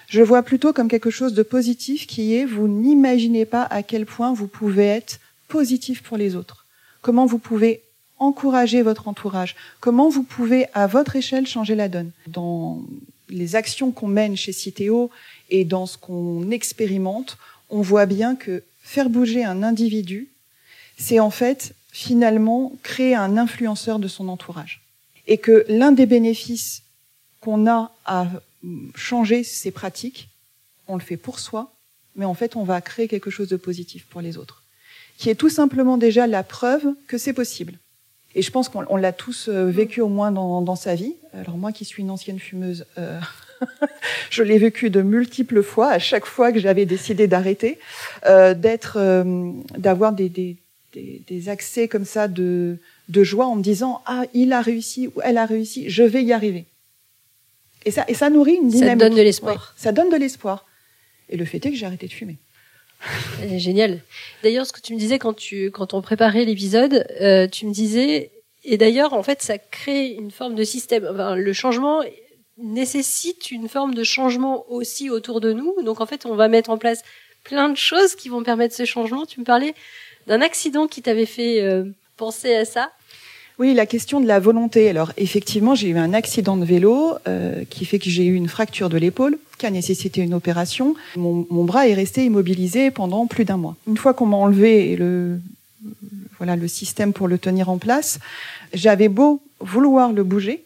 Je 0.07 0.21
vois 0.21 0.43
plutôt 0.43 0.73
comme 0.73 0.89
quelque 0.89 1.11
chose 1.11 1.33
de 1.33 1.43
positif 1.43 2.07
qui 2.07 2.35
est 2.35 2.45
vous 2.45 2.67
n'imaginez 2.67 3.45
pas 3.45 3.63
à 3.63 3.83
quel 3.83 4.05
point 4.05 4.33
vous 4.33 4.47
pouvez 4.47 4.85
être 4.85 5.19
positif 5.47 6.01
pour 6.03 6.17
les 6.17 6.35
autres. 6.35 6.65
Comment 7.01 7.25
vous 7.25 7.39
pouvez 7.39 7.81
encourager 8.21 8.83
votre 8.83 9.07
entourage. 9.07 9.55
Comment 9.79 10.09
vous 10.09 10.23
pouvez 10.23 10.67
à 10.73 10.87
votre 10.87 11.15
échelle 11.15 11.47
changer 11.47 11.75
la 11.75 11.89
donne? 11.89 12.11
Dans 12.27 12.81
les 13.29 13.55
actions 13.55 13.91
qu'on 13.91 14.07
mène 14.07 14.37
chez 14.37 14.53
Citeo 14.53 15.09
et 15.49 15.65
dans 15.65 15.87
ce 15.87 15.97
qu'on 15.97 16.51
expérimente, 16.51 17.37
on 17.69 17.81
voit 17.81 18.05
bien 18.05 18.35
que 18.35 18.63
faire 18.83 19.09
bouger 19.09 19.43
un 19.43 19.63
individu, 19.63 20.29
c'est 20.97 21.19
en 21.19 21.31
fait 21.31 21.73
finalement 21.91 22.73
créer 22.83 23.15
un 23.15 23.37
influenceur 23.37 23.97
de 23.97 24.07
son 24.07 24.29
entourage. 24.29 24.81
Et 25.27 25.37
que 25.37 25.65
l'un 25.67 25.91
des 25.91 26.05
bénéfices 26.05 26.83
qu'on 27.39 27.67
a 27.67 27.91
à 28.05 28.27
changer 28.95 29.43
ses 29.43 29.71
pratiques, 29.71 30.29
on 30.87 30.95
le 30.95 31.01
fait 31.01 31.17
pour 31.17 31.39
soi, 31.39 31.73
mais 32.15 32.25
en 32.25 32.35
fait 32.35 32.55
on 32.55 32.63
va 32.63 32.81
créer 32.81 33.07
quelque 33.07 33.31
chose 33.31 33.47
de 33.47 33.57
positif 33.57 34.05
pour 34.05 34.21
les 34.21 34.37
autres, 34.37 34.63
qui 35.17 35.29
est 35.29 35.35
tout 35.35 35.49
simplement 35.49 35.97
déjà 35.97 36.27
la 36.27 36.43
preuve 36.43 36.85
que 37.07 37.17
c'est 37.17 37.33
possible. 37.33 37.79
Et 38.35 38.41
je 38.41 38.51
pense 38.51 38.69
qu'on 38.69 38.95
l'a 38.95 39.11
tous 39.11 39.49
euh, 39.49 39.65
vécu 39.65 40.01
au 40.01 40.07
moins 40.07 40.31
dans, 40.31 40.61
dans, 40.61 40.75
sa 40.75 40.95
vie. 40.95 41.15
Alors 41.33 41.57
moi 41.57 41.71
qui 41.71 41.85
suis 41.85 42.01
une 42.01 42.09
ancienne 42.09 42.39
fumeuse, 42.39 42.85
euh, 42.97 43.19
je 44.29 44.43
l'ai 44.43 44.57
vécu 44.57 44.89
de 44.89 45.01
multiples 45.01 45.61
fois, 45.61 45.89
à 45.89 45.99
chaque 45.99 46.25
fois 46.25 46.51
que 46.51 46.59
j'avais 46.59 46.85
décidé 46.85 47.27
d'arrêter, 47.27 47.79
euh, 48.25 48.53
d'être, 48.53 48.97
euh, 48.97 49.51
d'avoir 49.77 50.13
des, 50.13 50.29
des, 50.29 50.57
des, 50.93 51.21
des, 51.27 51.49
accès 51.49 51.87
comme 51.87 52.05
ça 52.05 52.27
de, 52.27 52.77
de 53.09 53.23
joie 53.23 53.45
en 53.47 53.55
me 53.55 53.63
disant 53.63 54.01
ah 54.05 54.23
il 54.33 54.53
a 54.53 54.61
réussi 54.61 55.07
ou 55.07 55.21
elle 55.23 55.37
a 55.37 55.45
réussi, 55.45 55.89
je 55.89 56.03
vais 56.03 56.23
y 56.23 56.33
arriver. 56.33 56.65
Et 57.85 57.91
ça, 57.91 58.05
et 58.07 58.13
ça 58.13 58.29
nourrit 58.29 58.55
une 58.55 58.69
dynamique. 58.69 59.01
Ça 59.01 59.09
donne 59.09 59.17
de 59.17 59.21
l'espoir. 59.21 59.73
ça 59.75 59.91
donne 59.91 60.09
de 60.09 60.17
l'espoir. 60.17 60.65
Et 61.29 61.37
le 61.37 61.45
fait 61.45 61.65
est 61.65 61.71
que 61.71 61.77
j'ai 61.77 61.85
arrêté 61.85 62.07
de 62.07 62.13
fumer. 62.13 62.37
Génial. 63.57 64.01
D'ailleurs, 64.43 64.65
ce 64.65 64.73
que 64.73 64.81
tu 64.81 64.93
me 64.93 64.99
disais 64.99 65.19
quand 65.19 65.33
tu 65.33 65.71
quand 65.71 65.93
on 65.93 66.01
préparait 66.01 66.45
l'épisode, 66.45 67.05
euh, 67.21 67.47
tu 67.47 67.65
me 67.65 67.73
disais 67.73 68.31
et 68.63 68.77
d'ailleurs 68.77 69.13
en 69.13 69.23
fait 69.23 69.41
ça 69.41 69.57
crée 69.57 70.07
une 70.09 70.31
forme 70.31 70.55
de 70.55 70.63
système. 70.63 71.07
Enfin, 71.11 71.35
le 71.35 71.53
changement 71.53 72.03
nécessite 72.57 73.51
une 73.51 73.67
forme 73.67 73.93
de 73.93 74.03
changement 74.03 74.65
aussi 74.69 75.09
autour 75.09 75.41
de 75.41 75.53
nous. 75.53 75.75
Donc 75.83 76.01
en 76.01 76.05
fait, 76.05 76.25
on 76.25 76.35
va 76.35 76.47
mettre 76.47 76.69
en 76.69 76.77
place 76.77 77.01
plein 77.43 77.69
de 77.69 77.77
choses 77.77 78.15
qui 78.15 78.29
vont 78.29 78.43
permettre 78.43 78.75
ce 78.75 78.85
changement. 78.85 79.25
Tu 79.25 79.39
me 79.39 79.45
parlais 79.45 79.73
d'un 80.27 80.41
accident 80.41 80.87
qui 80.87 81.01
t'avait 81.01 81.25
fait 81.25 81.61
euh, 81.61 81.85
penser 82.17 82.53
à 82.55 82.65
ça. 82.65 82.91
Oui, 83.59 83.73
la 83.73 83.85
question 83.85 84.19
de 84.19 84.27
la 84.27 84.39
volonté. 84.39 84.89
Alors 84.89 85.11
effectivement, 85.17 85.75
j'ai 85.75 85.89
eu 85.89 85.97
un 85.97 86.13
accident 86.13 86.57
de 86.57 86.65
vélo 86.65 87.15
euh, 87.27 87.63
qui 87.69 87.85
fait 87.85 87.99
que 87.99 88.09
j'ai 88.09 88.25
eu 88.25 88.33
une 88.33 88.47
fracture 88.47 88.89
de 88.89 88.97
l'épaule 88.97 89.37
qui 89.57 89.65
a 89.65 89.71
nécessité 89.71 90.21
une 90.21 90.33
opération. 90.33 90.95
Mon, 91.15 91.45
mon, 91.51 91.63
bras 91.63 91.87
est 91.87 91.93
resté 91.93 92.25
immobilisé 92.25 92.89
pendant 92.89 93.27
plus 93.27 93.45
d'un 93.45 93.57
mois. 93.57 93.75
Une 93.87 93.97
fois 93.97 94.13
qu'on 94.13 94.25
m'a 94.25 94.37
enlevé 94.37 94.95
le 94.95 95.39
voilà 96.37 96.55
le 96.55 96.67
système 96.67 97.13
pour 97.13 97.27
le 97.27 97.37
tenir 97.37 97.69
en 97.69 97.77
place, 97.77 98.19
j'avais 98.73 99.09
beau 99.09 99.41
vouloir 99.59 100.11
le 100.11 100.23
bouger, 100.23 100.65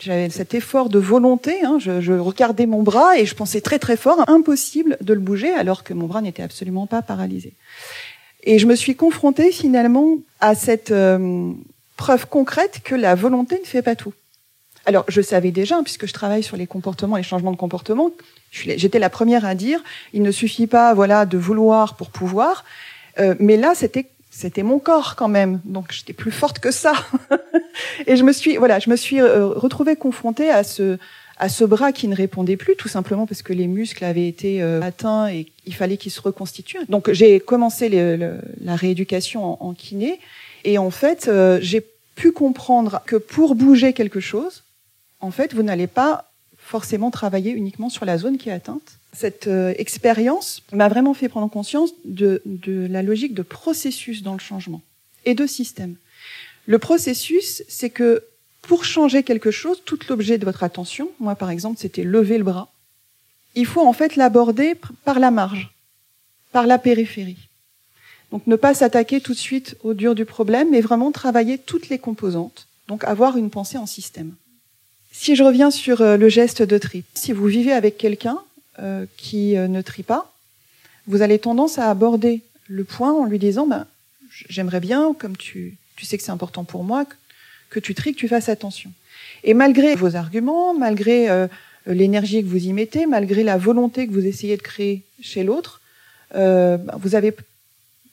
j'avais 0.00 0.28
cet 0.28 0.54
effort 0.54 0.88
de 0.88 0.98
volonté. 0.98 1.64
Hein, 1.64 1.78
je, 1.78 2.00
je, 2.00 2.12
regardais 2.12 2.66
mon 2.66 2.82
bras 2.82 3.16
et 3.16 3.24
je 3.24 3.34
pensais 3.36 3.60
très 3.60 3.78
très 3.78 3.96
fort, 3.96 4.24
impossible 4.28 4.96
de 5.00 5.14
le 5.14 5.20
bouger 5.20 5.52
alors 5.52 5.84
que 5.84 5.94
mon 5.94 6.06
bras 6.06 6.20
n'était 6.20 6.42
absolument 6.42 6.88
pas 6.88 7.02
paralysé. 7.02 7.52
Et 8.42 8.58
je 8.58 8.66
me 8.66 8.74
suis 8.74 8.94
confrontée 8.94 9.52
finalement 9.52 10.18
à 10.40 10.54
cette 10.54 10.90
euh, 10.90 11.52
preuve 11.96 12.26
concrète 12.26 12.80
que 12.84 12.94
la 12.94 13.14
volonté 13.14 13.58
ne 13.60 13.66
fait 13.66 13.82
pas 13.82 13.96
tout. 13.96 14.12
Alors, 14.86 15.04
je 15.08 15.22
savais 15.22 15.50
déjà, 15.50 15.80
puisque 15.82 16.06
je 16.06 16.12
travaille 16.12 16.42
sur 16.42 16.56
les 16.56 16.66
comportements, 16.66 17.16
les 17.16 17.22
changements 17.22 17.52
de 17.52 17.56
comportement, 17.56 18.10
j'étais 18.50 18.98
la 18.98 19.10
première 19.10 19.44
à 19.44 19.54
dire, 19.54 19.80
il 20.12 20.22
ne 20.22 20.30
suffit 20.30 20.66
pas, 20.66 20.92
voilà, 20.92 21.24
de 21.24 21.38
vouloir 21.38 21.96
pour 21.96 22.10
pouvoir. 22.10 22.64
Euh, 23.18 23.34
mais 23.38 23.56
là, 23.56 23.72
c'était 23.74 24.06
c'était 24.30 24.64
mon 24.64 24.80
corps 24.80 25.14
quand 25.14 25.28
même, 25.28 25.60
donc 25.64 25.92
j'étais 25.92 26.12
plus 26.12 26.32
forte 26.32 26.58
que 26.58 26.72
ça. 26.72 26.94
et 28.08 28.16
je 28.16 28.24
me 28.24 28.32
suis, 28.32 28.56
voilà, 28.56 28.80
je 28.80 28.90
me 28.90 28.96
suis 28.96 29.20
euh, 29.20 29.46
retrouvée 29.46 29.94
confrontée 29.94 30.50
à 30.50 30.64
ce 30.64 30.98
à 31.36 31.48
ce 31.48 31.64
bras 31.64 31.92
qui 31.92 32.08
ne 32.08 32.14
répondait 32.14 32.56
plus, 32.56 32.76
tout 32.76 32.88
simplement 32.88 33.26
parce 33.26 33.42
que 33.42 33.52
les 33.52 33.66
muscles 33.66 34.04
avaient 34.04 34.28
été 34.28 34.62
euh, 34.62 34.80
atteints 34.82 35.28
et 35.28 35.46
il 35.66 35.74
fallait 35.74 35.96
qu'ils 35.96 36.12
se 36.12 36.20
reconstituent. 36.20 36.84
Donc 36.88 37.10
j'ai 37.12 37.40
commencé 37.40 37.88
la 37.88 38.76
rééducation 38.76 39.44
en, 39.44 39.68
en, 39.68 39.74
kiné 39.74 40.20
et 40.64 40.78
en 40.78 40.90
fait 40.90 41.28
euh, 41.28 41.58
j'ai 41.60 41.84
pu 42.14 42.32
comprendre 42.32 43.02
que 43.06 43.16
pour 43.16 43.54
bouger 43.54 43.92
quelque 43.92 44.20
chose, 44.20 44.62
en 45.20 45.30
fait 45.30 45.54
vous 45.54 45.62
n'allez 45.62 45.86
pas 45.86 46.30
forcément 46.58 47.10
travailler 47.10 47.52
uniquement 47.52 47.90
sur 47.90 48.04
la 48.04 48.18
zone 48.18 48.38
qui 48.38 48.48
est 48.48 48.52
atteinte. 48.52 48.98
Cette 49.12 49.46
euh, 49.46 49.74
expérience 49.78 50.62
m'a 50.72 50.88
vraiment 50.88 51.14
fait 51.14 51.28
prendre 51.28 51.50
conscience 51.50 51.90
de, 52.04 52.42
de 52.46 52.86
la 52.90 53.02
logique 53.02 53.34
de 53.34 53.42
processus 53.42 54.22
dans 54.22 54.32
le 54.32 54.40
changement 54.40 54.82
et 55.24 55.34
de 55.34 55.46
système. 55.46 55.96
Le 56.66 56.78
processus, 56.78 57.62
c'est 57.68 57.90
que 57.90 58.24
pour 58.62 58.84
changer 58.84 59.22
quelque 59.22 59.50
chose, 59.50 59.82
tout 59.84 59.98
l'objet 60.08 60.38
de 60.38 60.44
votre 60.44 60.62
attention, 60.62 61.10
moi 61.20 61.34
par 61.34 61.50
exemple, 61.50 61.78
c'était 61.78 62.02
lever 62.02 62.38
le 62.38 62.44
bras, 62.44 62.72
il 63.54 63.66
faut 63.66 63.86
en 63.86 63.92
fait 63.92 64.16
l'aborder 64.16 64.74
par 65.04 65.18
la 65.20 65.30
marge, 65.30 65.70
par 66.50 66.66
la 66.66 66.78
périphérie. 66.78 67.48
Donc 68.34 68.48
ne 68.48 68.56
pas 68.56 68.74
s'attaquer 68.74 69.20
tout 69.20 69.32
de 69.32 69.38
suite 69.38 69.76
au 69.84 69.94
dur 69.94 70.16
du 70.16 70.24
problème, 70.24 70.70
mais 70.72 70.80
vraiment 70.80 71.12
travailler 71.12 71.56
toutes 71.56 71.88
les 71.88 72.00
composantes, 72.00 72.66
donc 72.88 73.04
avoir 73.04 73.36
une 73.36 73.48
pensée 73.48 73.78
en 73.78 73.86
système. 73.86 74.34
Si 75.12 75.36
je 75.36 75.44
reviens 75.44 75.70
sur 75.70 76.00
euh, 76.00 76.16
le 76.16 76.28
geste 76.28 76.60
de 76.60 76.76
tri, 76.76 77.04
si 77.14 77.30
vous 77.30 77.46
vivez 77.46 77.70
avec 77.70 77.96
quelqu'un 77.96 78.40
euh, 78.80 79.06
qui 79.16 79.56
euh, 79.56 79.68
ne 79.68 79.82
trie 79.82 80.02
pas, 80.02 80.34
vous 81.06 81.22
avez 81.22 81.38
tendance 81.38 81.78
à 81.78 81.88
aborder 81.88 82.42
le 82.66 82.82
point 82.82 83.12
en 83.12 83.24
lui 83.24 83.38
disant 83.38 83.68
ben, 83.68 83.86
j'aimerais 84.48 84.80
bien, 84.80 85.14
comme 85.16 85.36
tu, 85.36 85.76
tu 85.94 86.04
sais 86.04 86.18
que 86.18 86.24
c'est 86.24 86.32
important 86.32 86.64
pour 86.64 86.82
moi, 86.82 87.06
que 87.70 87.78
tu 87.78 87.94
tries, 87.94 88.14
que 88.14 88.18
tu 88.18 88.26
fasses 88.26 88.48
attention. 88.48 88.90
Et 89.44 89.54
malgré 89.54 89.94
vos 89.94 90.16
arguments, 90.16 90.74
malgré 90.74 91.46
l'énergie 91.86 92.42
que 92.42 92.48
vous 92.48 92.66
y 92.66 92.72
mettez, 92.72 93.06
malgré 93.06 93.44
la 93.44 93.58
volonté 93.58 94.08
que 94.08 94.12
vous 94.12 94.26
essayez 94.26 94.56
de 94.56 94.62
créer 94.62 95.02
chez 95.20 95.44
l'autre, 95.44 95.80
euh, 96.34 96.78
vous 96.98 97.14
avez 97.14 97.34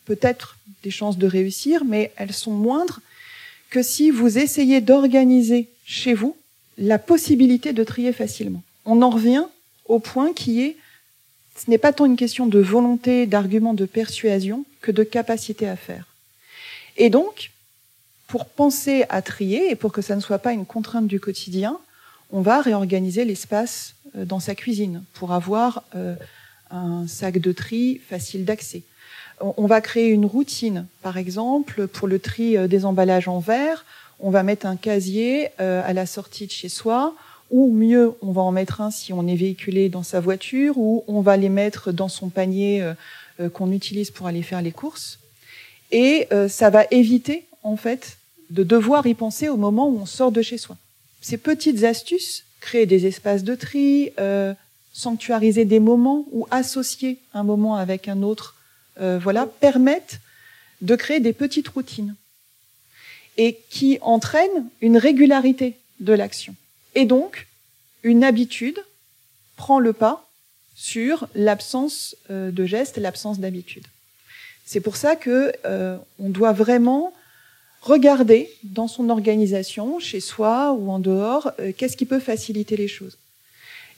peut-être 0.05 0.57
des 0.83 0.91
chances 0.91 1.17
de 1.17 1.27
réussir, 1.27 1.83
mais 1.85 2.11
elles 2.15 2.33
sont 2.33 2.51
moindres 2.51 2.99
que 3.69 3.83
si 3.83 4.11
vous 4.11 4.37
essayez 4.37 4.81
d'organiser 4.81 5.67
chez 5.85 6.13
vous 6.13 6.35
la 6.77 6.99
possibilité 6.99 7.73
de 7.73 7.83
trier 7.83 8.13
facilement. 8.13 8.63
On 8.85 9.01
en 9.01 9.09
revient 9.09 9.45
au 9.85 9.99
point 9.99 10.33
qui 10.33 10.61
est, 10.61 10.77
ce 11.57 11.69
n'est 11.69 11.77
pas 11.77 11.93
tant 11.93 12.05
une 12.05 12.15
question 12.15 12.47
de 12.47 12.59
volonté, 12.59 13.27
d'argument, 13.27 13.73
de 13.73 13.85
persuasion, 13.85 14.65
que 14.81 14.91
de 14.91 15.03
capacité 15.03 15.67
à 15.67 15.75
faire. 15.75 16.07
Et 16.97 17.09
donc, 17.09 17.51
pour 18.27 18.45
penser 18.45 19.05
à 19.09 19.21
trier 19.21 19.71
et 19.71 19.75
pour 19.75 19.91
que 19.91 20.01
ça 20.01 20.15
ne 20.15 20.21
soit 20.21 20.39
pas 20.39 20.53
une 20.53 20.65
contrainte 20.65 21.07
du 21.07 21.19
quotidien, 21.19 21.77
on 22.31 22.41
va 22.41 22.61
réorganiser 22.61 23.25
l'espace 23.25 23.95
euh, 24.15 24.25
dans 24.25 24.39
sa 24.39 24.55
cuisine 24.55 25.03
pour 25.13 25.33
avoir 25.33 25.83
euh, 25.95 26.15
un 26.69 27.07
sac 27.07 27.37
de 27.37 27.51
tri 27.51 28.01
facile 28.09 28.45
d'accès. 28.45 28.83
On 29.41 29.65
va 29.65 29.81
créer 29.81 30.07
une 30.07 30.25
routine, 30.25 30.85
par 31.01 31.17
exemple, 31.17 31.87
pour 31.87 32.07
le 32.07 32.19
tri 32.19 32.57
euh, 32.57 32.67
des 32.67 32.85
emballages 32.85 33.27
en 33.27 33.39
verre. 33.39 33.85
On 34.19 34.29
va 34.29 34.43
mettre 34.43 34.65
un 34.67 34.75
casier 34.75 35.49
à 35.57 35.93
la 35.93 36.05
sortie 36.05 36.45
de 36.45 36.51
chez 36.51 36.69
soi, 36.69 37.15
ou 37.49 37.71
mieux, 37.71 38.13
on 38.21 38.31
va 38.31 38.43
en 38.43 38.51
mettre 38.51 38.79
un 38.79 38.91
si 38.91 39.13
on 39.13 39.25
est 39.25 39.35
véhiculé 39.35 39.89
dans 39.89 40.03
sa 40.03 40.19
voiture, 40.19 40.77
ou 40.77 41.03
on 41.07 41.21
va 41.21 41.37
les 41.37 41.49
mettre 41.49 41.91
dans 41.91 42.07
son 42.07 42.29
panier 42.29 42.87
qu'on 43.53 43.71
utilise 43.71 44.11
pour 44.11 44.27
aller 44.27 44.43
faire 44.43 44.61
les 44.61 44.71
courses. 44.71 45.17
Et 45.91 46.27
ça 46.49 46.69
va 46.69 46.85
éviter, 46.91 47.45
en 47.63 47.77
fait, 47.77 48.19
de 48.51 48.61
devoir 48.61 49.07
y 49.07 49.15
penser 49.15 49.49
au 49.49 49.57
moment 49.57 49.89
où 49.89 49.97
on 49.99 50.05
sort 50.05 50.31
de 50.31 50.43
chez 50.43 50.59
soi. 50.59 50.77
Ces 51.21 51.37
petites 51.37 51.83
astuces, 51.83 52.45
créer 52.59 52.85
des 52.85 53.05
espaces 53.05 53.43
de 53.43 53.55
tri, 53.55 54.11
euh, 54.19 54.53
sanctuariser 54.93 55.65
des 55.65 55.79
moments 55.79 56.25
ou 56.31 56.47
associer 56.51 57.17
un 57.33 57.43
moment 57.43 57.75
avec 57.75 58.07
un 58.07 58.23
autre, 58.23 58.55
euh, 59.01 59.19
voilà, 59.21 59.45
permettent 59.45 60.19
de 60.81 60.95
créer 60.95 61.19
des 61.19 61.33
petites 61.33 61.67
routines 61.67 62.15
et 63.37 63.59
qui 63.69 63.97
entraînent 64.01 64.67
une 64.81 64.97
régularité 64.97 65.77
de 65.99 66.13
l'action. 66.13 66.55
Et 66.95 67.05
donc, 67.05 67.47
une 68.03 68.23
habitude 68.23 68.83
prend 69.55 69.79
le 69.79 69.93
pas 69.93 70.27
sur 70.75 71.27
l'absence 71.35 72.15
euh, 72.29 72.51
de 72.51 72.65
gestes, 72.65 72.97
l'absence 72.97 73.39
d'habitude. 73.39 73.85
C'est 74.65 74.79
pour 74.79 74.95
ça 74.95 75.15
que 75.15 75.53
euh, 75.65 75.97
on 76.19 76.29
doit 76.29 76.53
vraiment 76.53 77.13
regarder 77.81 78.49
dans 78.63 78.87
son 78.87 79.09
organisation, 79.09 79.99
chez 79.99 80.19
soi 80.19 80.73
ou 80.73 80.91
en 80.91 80.99
dehors, 80.99 81.51
euh, 81.59 81.71
qu'est-ce 81.75 81.97
qui 81.97 82.05
peut 82.05 82.19
faciliter 82.19 82.77
les 82.77 82.87
choses. 82.87 83.17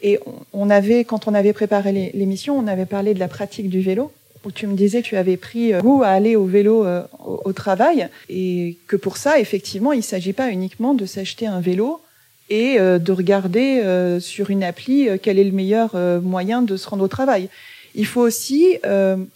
Et 0.01 0.19
on 0.51 0.69
avait, 0.69 1.05
quand 1.05 1.27
on 1.27 1.33
avait 1.33 1.53
préparé 1.53 2.11
l'émission, 2.13 2.57
on 2.57 2.67
avait 2.67 2.85
parlé 2.85 3.13
de 3.13 3.19
la 3.19 3.29
pratique 3.29 3.69
du 3.69 3.79
vélo. 3.79 4.11
Où 4.45 4.51
tu 4.51 4.67
me 4.67 4.75
disais 4.75 5.01
tu 5.01 5.15
avais 5.15 5.37
pris 5.37 5.73
goût 5.73 6.03
à 6.03 6.09
aller 6.09 6.35
au 6.35 6.45
vélo 6.45 6.85
au, 6.85 7.41
au, 7.45 7.53
travail 7.53 8.09
et 8.29 8.77
que 8.87 8.95
pour 8.95 9.17
ça, 9.17 9.39
effectivement, 9.39 9.93
il 9.93 9.97
ne 9.97 10.03
s'agit 10.03 10.33
pas 10.33 10.49
uniquement 10.49 10.93
de 10.93 11.05
s'acheter 11.05 11.47
un 11.47 11.61
vélo 11.61 12.01
et 12.49 12.77
de 12.77 13.11
regarder 13.11 13.81
sur 14.19 14.49
une 14.49 14.63
appli 14.63 15.07
quel 15.21 15.39
est 15.39 15.43
le 15.43 15.51
meilleur 15.51 15.95
moyen 16.21 16.61
de 16.61 16.77
se 16.77 16.87
rendre 16.89 17.03
au 17.03 17.07
travail. 17.07 17.49
Il 17.95 18.05
faut 18.05 18.21
aussi 18.21 18.77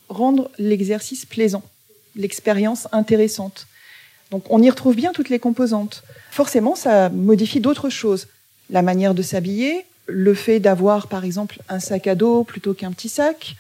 rendre 0.10 0.52
l'exercice 0.60 1.26
plaisant, 1.26 1.64
l'expérience 2.16 2.88
intéressante. 2.92 3.68
Donc 4.32 4.44
on 4.50 4.62
y 4.62 4.70
retrouve 4.70 4.96
bien 4.96 5.14
toutes 5.14 5.30
les 5.30 5.40
composantes. 5.40 6.04
Forcément, 6.32 6.76
ça 6.76 7.10
modifie 7.10 7.60
d'autres 7.60 7.90
choses. 7.90 8.28
La 8.70 8.82
manière 8.82 9.14
de 9.14 9.22
s'habiller, 9.22 9.86
le 10.08 10.34
fait 10.34 10.60
d'avoir 10.60 11.08
par 11.08 11.26
exemple 11.26 11.60
un 11.70 11.80
sac 11.80 12.08
à 12.08 12.16
dos 12.16 12.44
plutôt 12.44 12.74
qu'un 12.74 12.92
petit 12.92 13.10
sac, 13.10 13.56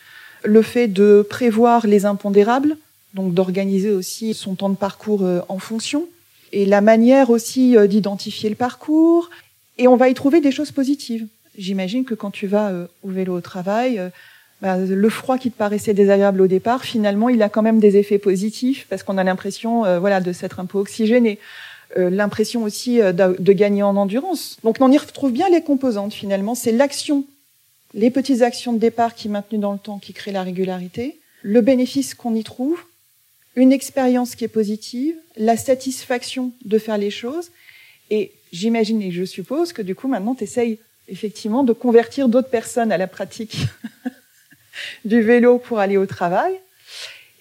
le 0.47 0.61
fait 0.61 0.87
de 0.87 1.25
prévoir 1.27 1.85
les 1.85 2.05
impondérables, 2.05 2.77
donc 3.13 3.33
d'organiser 3.33 3.91
aussi 3.91 4.33
son 4.33 4.55
temps 4.55 4.69
de 4.69 4.75
parcours 4.75 5.23
euh, 5.23 5.41
en 5.49 5.59
fonction, 5.59 6.05
et 6.51 6.65
la 6.65 6.81
manière 6.81 7.29
aussi 7.29 7.77
euh, 7.77 7.87
d'identifier 7.87 8.49
le 8.49 8.55
parcours. 8.55 9.29
Et 9.77 9.87
on 9.87 9.95
va 9.95 10.09
y 10.09 10.13
trouver 10.13 10.41
des 10.41 10.51
choses 10.51 10.71
positives. 10.71 11.27
J'imagine 11.57 12.05
que 12.05 12.15
quand 12.15 12.31
tu 12.31 12.47
vas 12.47 12.69
euh, 12.69 12.87
au 13.03 13.09
vélo 13.09 13.35
au 13.35 13.41
travail, 13.41 14.01
bah, 14.61 14.77
le 14.77 15.09
froid 15.09 15.37
qui 15.37 15.51
te 15.51 15.57
paraissait 15.57 15.93
désagréable 15.93 16.41
au 16.41 16.47
départ, 16.47 16.83
finalement, 16.83 17.29
il 17.29 17.43
a 17.43 17.49
quand 17.49 17.61
même 17.61 17.79
des 17.79 17.97
effets 17.97 18.17
positifs 18.17 18.87
parce 18.89 19.03
qu'on 19.03 19.17
a 19.17 19.23
l'impression, 19.23 19.85
euh, 19.85 19.99
voilà, 19.99 20.19
de 20.19 20.31
s'être 20.33 20.59
un 20.59 20.65
peu 20.65 20.79
oxygéné. 20.79 21.37
Euh, 21.97 22.09
l'impression 22.09 22.63
aussi 22.63 23.01
euh, 23.01 23.13
de, 23.13 23.53
gagner 23.53 23.83
en 23.83 23.95
endurance. 23.95 24.57
Donc, 24.63 24.77
on 24.79 24.91
y 24.91 24.97
retrouve 24.97 25.31
bien 25.31 25.47
les 25.49 25.61
composantes 25.61 26.13
finalement. 26.13 26.55
C'est 26.55 26.71
l'action, 26.71 27.23
les 27.93 28.11
petites 28.11 28.41
actions 28.41 28.73
de 28.73 28.79
départ 28.79 29.15
qui 29.15 29.29
maintenues 29.29 29.59
dans 29.59 29.73
le 29.73 29.79
temps, 29.79 29.99
qui 29.99 30.13
créent 30.13 30.31
la 30.31 30.43
régularité, 30.43 31.19
le 31.41 31.61
bénéfice 31.61 32.13
qu'on 32.13 32.35
y 32.35 32.43
trouve, 32.43 32.79
une 33.55 33.71
expérience 33.71 34.35
qui 34.35 34.43
est 34.43 34.49
positive, 34.49 35.15
la 35.35 35.57
satisfaction 35.57 36.51
de 36.65 36.77
faire 36.77 36.97
les 36.97 37.09
choses. 37.09 37.49
Et 38.09 38.31
j'imagine 38.51 39.01
et 39.01 39.11
je 39.11 39.23
suppose 39.23 39.73
que 39.73 39.81
du 39.81 39.95
coup, 39.95 40.07
maintenant, 40.07 40.35
tu 40.35 40.43
essayes 40.43 40.77
effectivement 41.07 41.63
de 41.63 41.73
convertir 41.73 42.29
d'autres 42.29 42.49
personnes 42.49 42.91
à 42.91 42.97
la 42.97 43.07
pratique 43.07 43.57
du 45.05 45.21
vélo 45.21 45.57
pour 45.57 45.79
aller 45.79 45.97
au 45.97 46.05
travail. 46.05 46.53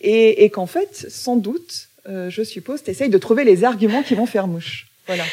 Et, 0.00 0.44
et 0.44 0.50
qu'en 0.50 0.66
fait, 0.66 1.06
sans 1.10 1.36
doute, 1.36 1.88
euh, 2.08 2.30
je 2.30 2.42
suppose, 2.42 2.82
tu 2.82 2.90
essayes 2.90 3.08
de 3.08 3.18
trouver 3.18 3.44
les 3.44 3.64
arguments 3.64 4.02
qui 4.02 4.14
vont 4.14 4.26
faire 4.26 4.46
mouche. 4.46 4.86
Voilà. 5.06 5.24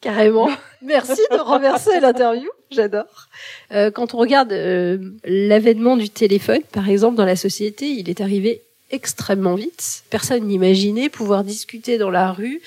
Carrément. 0.00 0.48
Merci 0.82 1.20
de 1.30 1.38
renverser 1.38 2.00
l'interview. 2.00 2.48
J'adore. 2.70 3.28
Euh, 3.72 3.90
quand 3.90 4.14
on 4.14 4.18
regarde 4.18 4.52
euh, 4.52 4.98
l'avènement 5.24 5.96
du 5.96 6.10
téléphone, 6.10 6.62
par 6.72 6.88
exemple, 6.88 7.16
dans 7.16 7.24
la 7.24 7.36
société, 7.36 7.86
il 7.86 8.08
est 8.08 8.20
arrivé 8.20 8.62
extrêmement 8.90 9.54
vite. 9.54 10.02
Personne 10.10 10.44
n'imaginait 10.44 11.08
pouvoir 11.08 11.44
discuter 11.44 11.98
dans 11.98 12.10
la 12.10 12.32
rue 12.32 12.60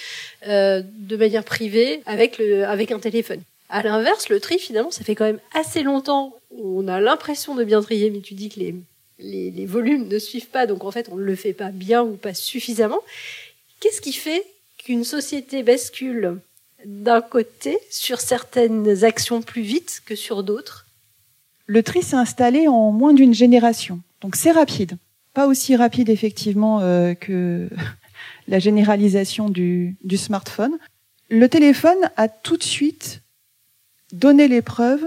euh, 0.47 0.81
de 0.85 1.15
manière 1.15 1.43
privée 1.43 2.01
avec 2.05 2.37
le 2.37 2.65
avec 2.65 2.91
un 2.91 2.99
téléphone. 2.99 3.41
À 3.69 3.81
l'inverse, 3.81 4.29
le 4.29 4.39
tri, 4.39 4.59
finalement, 4.59 4.91
ça 4.91 5.03
fait 5.03 5.15
quand 5.15 5.25
même 5.25 5.39
assez 5.53 5.83
longtemps. 5.83 6.35
On 6.51 6.87
a 6.87 6.99
l'impression 6.99 7.55
de 7.55 7.63
bien 7.63 7.81
trier, 7.81 8.09
mais 8.11 8.19
tu 8.19 8.33
dis 8.33 8.49
que 8.49 8.59
les, 8.59 8.75
les, 9.19 9.49
les, 9.49 9.65
volumes 9.65 10.09
ne 10.09 10.19
suivent 10.19 10.49
pas, 10.49 10.67
donc 10.67 10.83
en 10.83 10.91
fait, 10.91 11.07
on 11.09 11.15
ne 11.15 11.23
le 11.23 11.35
fait 11.35 11.53
pas 11.53 11.69
bien 11.69 12.03
ou 12.03 12.17
pas 12.17 12.33
suffisamment. 12.33 12.99
Qu'est-ce 13.79 14.01
qui 14.01 14.11
fait 14.11 14.45
qu'une 14.77 15.05
société 15.05 15.63
bascule 15.63 16.39
d'un 16.85 17.21
côté 17.21 17.77
sur 17.89 18.19
certaines 18.19 19.03
actions 19.03 19.41
plus 19.41 19.61
vite 19.61 20.01
que 20.05 20.15
sur 20.15 20.43
d'autres 20.43 20.85
Le 21.65 21.83
tri 21.83 22.01
s'est 22.01 22.15
installé 22.15 22.67
en 22.67 22.91
moins 22.91 23.13
d'une 23.13 23.33
génération, 23.33 24.01
donc 24.21 24.35
c'est 24.35 24.51
rapide. 24.51 24.97
Pas 25.33 25.47
aussi 25.47 25.75
rapide 25.75 26.09
effectivement 26.09 26.81
euh, 26.81 27.13
que 27.13 27.69
la 28.47 28.59
généralisation 28.59 29.49
du, 29.49 29.97
smartphone. 30.15 30.77
Le 31.29 31.47
téléphone 31.47 32.09
a 32.17 32.27
tout 32.27 32.57
de 32.57 32.63
suite 32.63 33.21
donner 34.11 34.47
les 34.47 34.61
preuves 34.61 35.05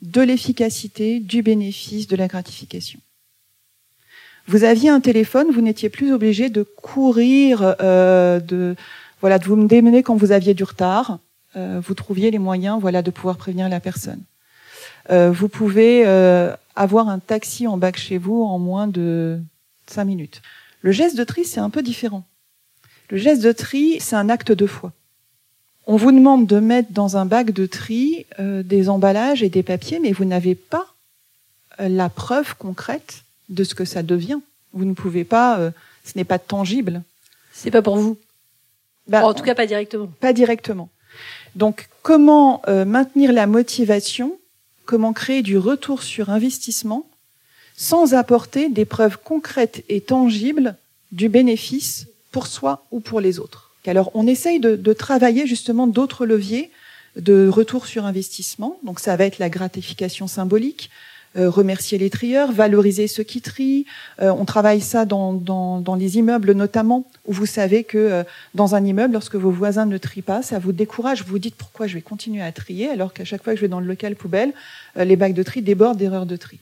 de 0.00 0.22
l'efficacité, 0.22 1.20
du 1.20 1.42
bénéfice, 1.42 2.06
de 2.06 2.16
la 2.16 2.26
gratification. 2.26 3.00
Vous 4.46 4.64
aviez 4.64 4.88
un 4.88 5.00
téléphone, 5.00 5.50
vous 5.52 5.60
n'étiez 5.60 5.90
plus 5.90 6.14
obligé 6.14 6.48
de 6.48 6.62
courir, 6.62 7.76
euh, 7.80 8.40
de 8.40 8.74
voilà, 9.20 9.38
de 9.38 9.44
vous 9.44 9.56
me 9.56 9.66
démener 9.66 10.02
quand 10.02 10.16
vous 10.16 10.32
aviez 10.32 10.54
du 10.54 10.64
retard. 10.64 11.18
Euh, 11.56 11.80
vous 11.84 11.94
trouviez 11.94 12.30
les 12.30 12.38
moyens, 12.38 12.80
voilà, 12.80 13.02
de 13.02 13.10
pouvoir 13.10 13.36
prévenir 13.36 13.68
la 13.68 13.80
personne. 13.80 14.22
Euh, 15.10 15.30
vous 15.30 15.48
pouvez 15.48 16.06
euh, 16.06 16.54
avoir 16.76 17.08
un 17.08 17.18
taxi 17.18 17.66
en 17.66 17.76
bac 17.76 17.96
chez 17.96 18.18
vous 18.18 18.42
en 18.42 18.58
moins 18.58 18.86
de 18.86 19.40
cinq 19.86 20.04
minutes. 20.04 20.42
Le 20.82 20.92
geste 20.92 21.16
de 21.16 21.24
tri, 21.24 21.44
c'est 21.44 21.60
un 21.60 21.70
peu 21.70 21.82
différent. 21.82 22.24
Le 23.10 23.16
geste 23.16 23.42
de 23.42 23.52
tri, 23.52 23.98
c'est 24.00 24.16
un 24.16 24.28
acte 24.28 24.52
de 24.52 24.66
foi. 24.66 24.92
On 25.86 25.96
vous 25.96 26.12
demande 26.12 26.46
de 26.46 26.60
mettre 26.60 26.92
dans 26.92 27.16
un 27.16 27.26
bac 27.26 27.50
de 27.50 27.66
tri 27.66 28.26
euh, 28.38 28.62
des 28.62 28.88
emballages 28.88 29.42
et 29.42 29.48
des 29.48 29.64
papiers, 29.64 29.98
mais 29.98 30.12
vous 30.12 30.24
n'avez 30.24 30.54
pas 30.54 30.86
euh, 31.80 31.88
la 31.88 32.08
preuve 32.08 32.56
concrète 32.56 33.22
de 33.48 33.64
ce 33.64 33.74
que 33.74 33.84
ça 33.84 34.02
devient. 34.02 34.38
Vous 34.72 34.84
ne 34.84 34.94
pouvez 34.94 35.24
pas, 35.24 35.58
euh, 35.58 35.70
ce 36.04 36.16
n'est 36.16 36.24
pas 36.24 36.38
tangible. 36.38 37.02
C'est 37.52 37.72
pas 37.72 37.82
pour 37.82 37.96
vous. 37.96 38.16
Bah, 39.10 39.26
en 39.26 39.34
tout 39.34 39.42
cas, 39.42 39.54
pas 39.54 39.66
directement. 39.66 40.08
Pas 40.20 40.32
directement. 40.32 40.88
Donc, 41.54 41.88
comment 42.02 42.62
maintenir 42.86 43.32
la 43.32 43.46
motivation? 43.46 44.38
Comment 44.86 45.12
créer 45.12 45.42
du 45.42 45.58
retour 45.58 46.02
sur 46.02 46.30
investissement 46.30 47.06
sans 47.76 48.14
apporter 48.14 48.68
des 48.68 48.84
preuves 48.84 49.18
concrètes 49.22 49.84
et 49.88 50.00
tangibles 50.00 50.76
du 51.12 51.28
bénéfice 51.28 52.06
pour 52.32 52.46
soi 52.46 52.86
ou 52.90 53.00
pour 53.00 53.20
les 53.20 53.38
autres? 53.38 53.70
Alors, 53.86 54.10
on 54.14 54.26
essaye 54.26 54.60
de, 54.60 54.76
de 54.76 54.92
travailler 54.92 55.46
justement 55.46 55.86
d'autres 55.86 56.24
leviers 56.24 56.70
de 57.16 57.48
retour 57.48 57.86
sur 57.86 58.04
investissement. 58.04 58.78
Donc, 58.84 59.00
ça 59.00 59.16
va 59.16 59.24
être 59.24 59.38
la 59.38 59.48
gratification 59.48 60.28
symbolique, 60.28 60.90
euh, 60.90 61.09
remercier 61.36 61.98
les 61.98 62.10
trieurs, 62.10 62.52
valoriser 62.52 63.06
ceux 63.06 63.22
qui 63.22 63.40
trient. 63.40 63.86
Euh, 64.20 64.30
on 64.30 64.44
travaille 64.44 64.80
ça 64.80 65.04
dans, 65.04 65.32
dans, 65.32 65.80
dans, 65.80 65.94
les 65.94 66.18
immeubles 66.18 66.52
notamment, 66.52 67.06
où 67.26 67.32
vous 67.32 67.46
savez 67.46 67.84
que 67.84 67.98
euh, 67.98 68.24
dans 68.54 68.74
un 68.74 68.84
immeuble, 68.84 69.12
lorsque 69.12 69.36
vos 69.36 69.50
voisins 69.50 69.86
ne 69.86 69.98
trient 69.98 70.22
pas, 70.22 70.42
ça 70.42 70.58
vous 70.58 70.72
décourage. 70.72 71.22
Vous 71.22 71.30
vous 71.30 71.38
dites 71.38 71.54
pourquoi 71.54 71.86
je 71.86 71.94
vais 71.94 72.02
continuer 72.02 72.42
à 72.42 72.50
trier, 72.52 72.88
alors 72.88 73.12
qu'à 73.12 73.24
chaque 73.24 73.44
fois 73.44 73.52
que 73.52 73.58
je 73.58 73.62
vais 73.62 73.68
dans 73.68 73.80
le 73.80 73.86
local 73.86 74.16
poubelle, 74.16 74.52
les 74.96 75.16
bacs 75.16 75.34
de 75.34 75.42
tri 75.42 75.62
débordent 75.62 75.98
d'erreurs 75.98 76.26
de 76.26 76.36
tri. 76.36 76.58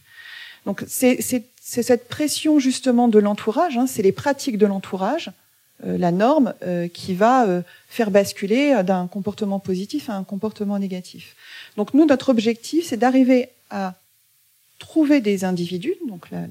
Donc, 0.66 0.84
c'est 0.86 1.18
cette 1.60 2.08
pression 2.08 2.58
justement 2.58 3.08
de 3.08 3.18
l'entourage, 3.18 3.78
hein, 3.78 3.86
c'est 3.86 4.02
les 4.02 4.12
pratiques 4.12 4.58
de 4.58 4.66
l'entourage 4.66 5.30
euh, 5.86 5.96
la 5.96 6.10
norme 6.10 6.54
euh, 6.64 6.88
qui 6.88 7.14
va 7.14 7.46
euh, 7.46 7.62
faire 7.88 8.10
basculer 8.10 8.82
d'un 8.82 9.06
comportement 9.06 9.60
positif 9.60 10.10
à 10.10 10.14
un 10.14 10.24
comportement 10.24 10.76
négatif. 10.76 11.36
Donc 11.76 11.94
nous, 11.94 12.04
notre 12.04 12.30
objectif, 12.30 12.86
c'est 12.88 12.96
d'arriver 12.96 13.50
à 13.70 13.94
trouver 14.78 15.20
des 15.20 15.44
individus, 15.44 15.94
donc 16.06 16.30
la, 16.30 16.46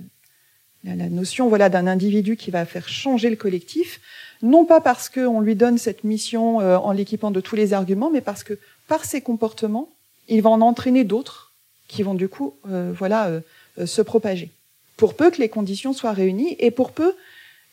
la, 0.84 1.10
notion 1.10 1.50
voilà 1.50 1.70
d'un 1.70 1.88
individu 1.88 2.38
qui 2.38 2.52
va 2.52 2.66
faire 2.66 2.88
changer 2.88 3.30
le 3.30 3.36
collectif, 3.36 4.00
non 4.42 4.66
pas 4.66 4.82
parce 4.82 5.10
qu'on 5.10 5.40
lui 5.40 5.56
donne 5.56 5.78
cette 5.78 6.04
mission 6.04 6.58
en 6.58 6.92
l'équipant 6.92 7.32
de 7.32 7.42
tous 7.42 7.56
les 7.56 7.74
arguments, 7.74 8.12
mais 8.12 8.22
parce 8.22 8.44
que 8.44 8.58
par 8.88 9.04
ses 9.06 9.22
comportements, 9.22 9.90
il 10.28 10.42
va 10.42 10.50
en 10.50 10.62
entraîner 10.62 11.04
d'autres 11.04 11.54
qui 11.88 12.04
vont 12.04 12.14
du 12.14 12.30
coup 12.30 12.54
voilà 12.66 13.32
se 13.84 14.02
propager. 14.02 14.52
Pour 14.98 15.16
peu 15.16 15.32
que 15.32 15.38
les 15.38 15.50
conditions 15.50 15.94
soient 15.94 16.14
réunies 16.14 16.56
et 16.60 16.72
pour 16.72 16.92
peu 16.92 17.16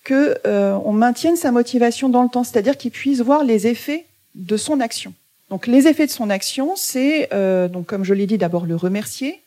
que 0.05 0.39
euh, 0.47 0.79
on 0.85 0.93
maintienne 0.93 1.37
sa 1.37 1.51
motivation 1.51 2.09
dans 2.11 2.23
le 2.23 2.29
temps, 2.29 2.45
c'est-à-dire 2.45 2.77
qu'il 2.77 2.91
puisse 2.91 3.21
voir 3.21 3.43
les 3.43 3.67
effets 3.67 4.05
de 4.35 4.57
son 4.57 4.81
action. 4.81 5.15
Donc 5.51 5.67
les 5.67 5.89
effets 5.89 6.07
de 6.07 6.13
son 6.13 6.31
action, 6.31 6.75
c'est 6.77 7.33
euh, 7.33 7.69
donc 7.69 7.87
comme 7.87 8.05
je 8.05 8.15
l'ai 8.15 8.27
dit 8.27 8.39
d'abord 8.39 8.67
le 8.67 8.77
remercier, 8.77 9.33
euh, 9.33 9.44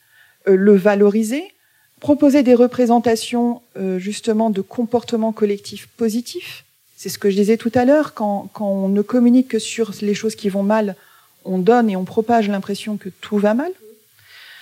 le 0.56 0.76
valoriser, 0.76 1.44
proposer 2.00 2.44
des 2.44 2.56
représentations 2.56 3.62
euh, 3.78 4.00
justement 4.00 4.50
de 4.50 4.62
comportements 4.62 5.34
collectifs 5.34 5.88
positifs. 5.98 6.64
C'est 6.96 7.10
ce 7.10 7.20
que 7.20 7.30
je 7.30 7.36
disais 7.36 7.58
tout 7.58 7.72
à 7.76 7.86
l'heure, 7.86 8.14
quand, 8.14 8.50
quand 8.54 8.70
on 8.70 8.90
ne 8.90 9.02
communique 9.02 9.50
que 9.50 9.60
sur 9.60 9.92
les 10.02 10.14
choses 10.14 10.36
qui 10.36 10.50
vont 10.50 10.64
mal, 10.64 10.96
on 11.46 11.58
donne 11.58 11.90
et 11.90 11.96
on 11.96 12.06
propage 12.06 12.50
l'impression 12.50 12.98
que 12.98 13.10
tout 13.10 13.38
va 13.38 13.54
mal. 13.54 13.72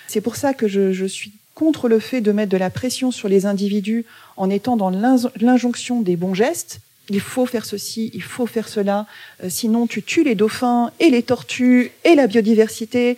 C'est 0.07 0.21
pour 0.21 0.35
ça 0.35 0.53
que 0.53 0.67
je, 0.67 0.91
je 0.91 1.05
suis 1.05 1.33
contre 1.55 1.87
le 1.87 1.99
fait 1.99 2.21
de 2.21 2.31
mettre 2.31 2.51
de 2.51 2.57
la 2.57 2.69
pression 2.69 3.11
sur 3.11 3.29
les 3.29 3.45
individus 3.45 4.05
en 4.37 4.49
étant 4.49 4.75
dans 4.75 4.89
l'injonction 4.89 6.01
des 6.01 6.17
bons 6.17 6.33
gestes. 6.33 6.79
Il 7.09 7.21
faut 7.21 7.45
faire 7.45 7.65
ceci, 7.65 8.11
il 8.13 8.23
faut 8.23 8.45
faire 8.45 8.67
cela, 8.67 9.05
euh, 9.43 9.49
sinon 9.49 9.87
tu 9.87 10.03
tues 10.03 10.23
les 10.23 10.35
dauphins 10.35 10.91
et 10.99 11.09
les 11.09 11.23
tortues 11.23 11.91
et 12.03 12.15
la 12.15 12.27
biodiversité. 12.27 13.17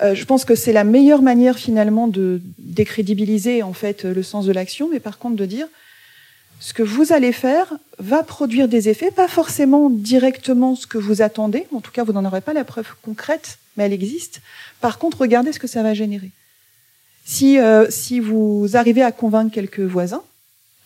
Euh, 0.00 0.14
je 0.14 0.24
pense 0.24 0.44
que 0.44 0.54
c'est 0.54 0.72
la 0.72 0.84
meilleure 0.84 1.22
manière 1.22 1.58
finalement 1.58 2.08
de 2.08 2.40
décrédibiliser 2.58 3.62
en 3.62 3.72
fait 3.72 4.04
le 4.04 4.22
sens 4.22 4.46
de 4.46 4.52
l'action, 4.52 4.88
mais 4.90 5.00
par 5.00 5.18
contre 5.18 5.36
de 5.36 5.44
dire 5.44 5.66
ce 6.60 6.72
que 6.72 6.82
vous 6.84 7.12
allez 7.12 7.32
faire 7.32 7.74
va 7.98 8.22
produire 8.22 8.68
des 8.68 8.88
effets, 8.88 9.10
pas 9.10 9.28
forcément 9.28 9.90
directement 9.90 10.76
ce 10.76 10.86
que 10.86 10.96
vous 10.96 11.20
attendez, 11.20 11.66
en 11.74 11.80
tout 11.80 11.90
cas 11.90 12.04
vous 12.04 12.12
n'en 12.12 12.24
aurez 12.24 12.40
pas 12.40 12.52
la 12.52 12.64
preuve 12.64 12.94
concrète, 13.02 13.58
mais 13.76 13.84
elle 13.84 13.92
existe. 13.92 14.40
Par 14.80 14.98
contre, 14.98 15.20
regardez 15.20 15.52
ce 15.52 15.58
que 15.58 15.66
ça 15.66 15.82
va 15.82 15.92
générer. 15.92 16.30
Si, 17.24 17.58
euh, 17.58 17.90
si 17.90 18.20
vous 18.20 18.70
arrivez 18.74 19.02
à 19.02 19.12
convaincre 19.12 19.52
quelques 19.52 19.80
voisins, 19.80 20.22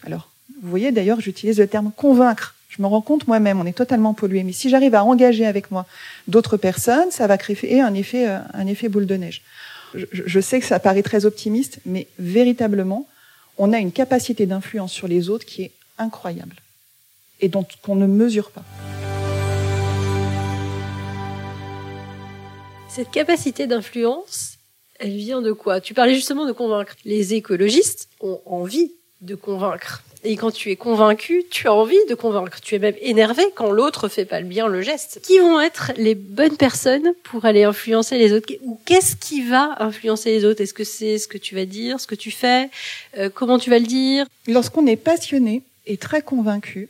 Alors, 0.05 0.31
vous 0.63 0.71
voyez 0.71 0.93
d'ailleurs, 0.93 1.21
j'utilise 1.21 1.59
le 1.59 1.67
terme 1.67 1.93
convaincre. 1.95 2.56
Je 2.77 2.83
me 2.83 2.89
rends 2.89 3.01
compte 3.01 3.27
moi-même, 3.27 3.61
on 3.61 3.67
est 3.67 3.73
totalement 3.73 4.13
pollué. 4.13 4.43
Mais 4.43 4.53
si 4.53 4.69
j'arrive 4.69 4.95
à 4.95 5.05
engager 5.05 5.47
avec 5.47 5.71
moi 5.71 5.87
d'autres 6.29 6.57
personnes, 6.57 7.11
ça 7.11 7.27
va 7.27 7.39
créer 7.39 7.81
un 7.81 7.95
effet, 7.95 8.29
euh, 8.29 8.39
un 8.53 8.67
effet 8.67 8.89
boule 8.89 9.07
de 9.07 9.17
neige. 9.17 9.43
Je, 9.95 10.41
sais 10.41 10.61
que 10.61 10.67
ça 10.67 10.79
paraît 10.79 11.03
très 11.03 11.25
optimiste, 11.25 11.79
mais 11.87 12.07
véritablement, 12.19 13.09
on 13.57 13.73
a 13.73 13.79
une 13.79 13.93
capacité 13.93 14.45
d'influence 14.45 14.93
sur 14.93 15.09
les 15.09 15.31
autres 15.31 15.47
qui 15.47 15.63
est 15.63 15.73
incroyable 15.97 16.57
et 17.41 17.49
dont 17.49 17.65
qu'on 17.83 17.97
ne 17.97 18.07
mesure 18.07 18.51
pas. 18.51 18.65
Cette 22.91 23.11
capacité 23.11 23.67
d'influence, 23.67 24.59
elle 24.99 25.17
vient 25.17 25.41
de 25.41 25.53
quoi? 25.53 25.81
Tu 25.81 25.95
parlais 25.95 26.15
justement 26.15 26.47
de 26.47 26.53
convaincre. 26.53 26.95
Les 27.07 27.33
écologistes 27.33 28.09
ont 28.21 28.41
envie 28.45 28.93
de 29.23 29.35
convaincre. 29.35 30.03
Et 30.25 30.37
quand 30.37 30.51
tu 30.51 30.71
es 30.71 30.77
convaincu, 30.77 31.45
tu 31.51 31.69
as 31.69 31.73
envie 31.73 32.05
de 32.09 32.15
convaincre. 32.15 32.61
Tu 32.61 32.75
es 32.75 32.79
même 32.79 32.97
énervé 33.01 33.43
quand 33.55 33.71
l'autre 33.71 34.09
fait 34.09 34.25
pas 34.25 34.41
le 34.41 34.47
bien 34.47 34.67
le 34.67 34.83
geste. 34.83 35.21
Qui 35.23 35.39
vont 35.39 35.61
être 35.61 35.93
les 35.97 36.15
bonnes 36.15 36.57
personnes 36.57 37.13
pour 37.23 37.45
aller 37.45 37.65
influencer 37.65 38.19
les 38.19 38.33
autres? 38.33 38.53
Ou 38.63 38.81
qu'est-ce 38.85 39.17
qui 39.17 39.43
va 39.43 39.77
influencer 39.79 40.31
les 40.31 40.45
autres? 40.45 40.61
Est-ce 40.61 40.75
que 40.75 40.85
c'est 40.85 41.19
ce 41.19 41.29
que 41.29 41.39
tu 41.39 41.55
vas 41.55 41.65
dire, 41.65 42.01
ce 42.01 42.07
que 42.07 42.15
tu 42.15 42.31
fais? 42.31 42.71
Euh, 43.19 43.31
Comment 43.33 43.59
tu 43.59 43.71
vas 43.71 43.79
le 43.79 43.87
dire? 43.87 44.27
Lorsqu'on 44.49 44.87
est 44.87 44.97
passionné 44.97 45.63
et 45.87 45.97
très 45.97 46.23
convaincu, 46.23 46.89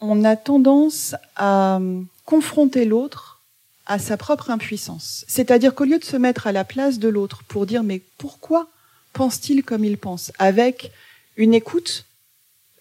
on 0.00 0.24
a 0.24 0.34
tendance 0.36 1.14
à 1.36 1.80
confronter 2.24 2.84
l'autre 2.84 3.40
à 3.86 3.98
sa 3.98 4.16
propre 4.16 4.50
impuissance. 4.50 5.24
C'est-à-dire 5.28 5.74
qu'au 5.74 5.84
lieu 5.84 5.98
de 5.98 6.04
se 6.04 6.16
mettre 6.16 6.46
à 6.46 6.52
la 6.52 6.64
place 6.64 6.98
de 6.98 7.08
l'autre 7.08 7.42
pour 7.48 7.66
dire 7.66 7.82
mais 7.82 8.00
pourquoi 8.18 8.68
pense-t-il 9.12 9.62
comme 9.62 9.84
il 9.84 9.98
pense? 9.98 10.32
Avec 10.38 10.90
une 11.36 11.54
écoute, 11.54 12.04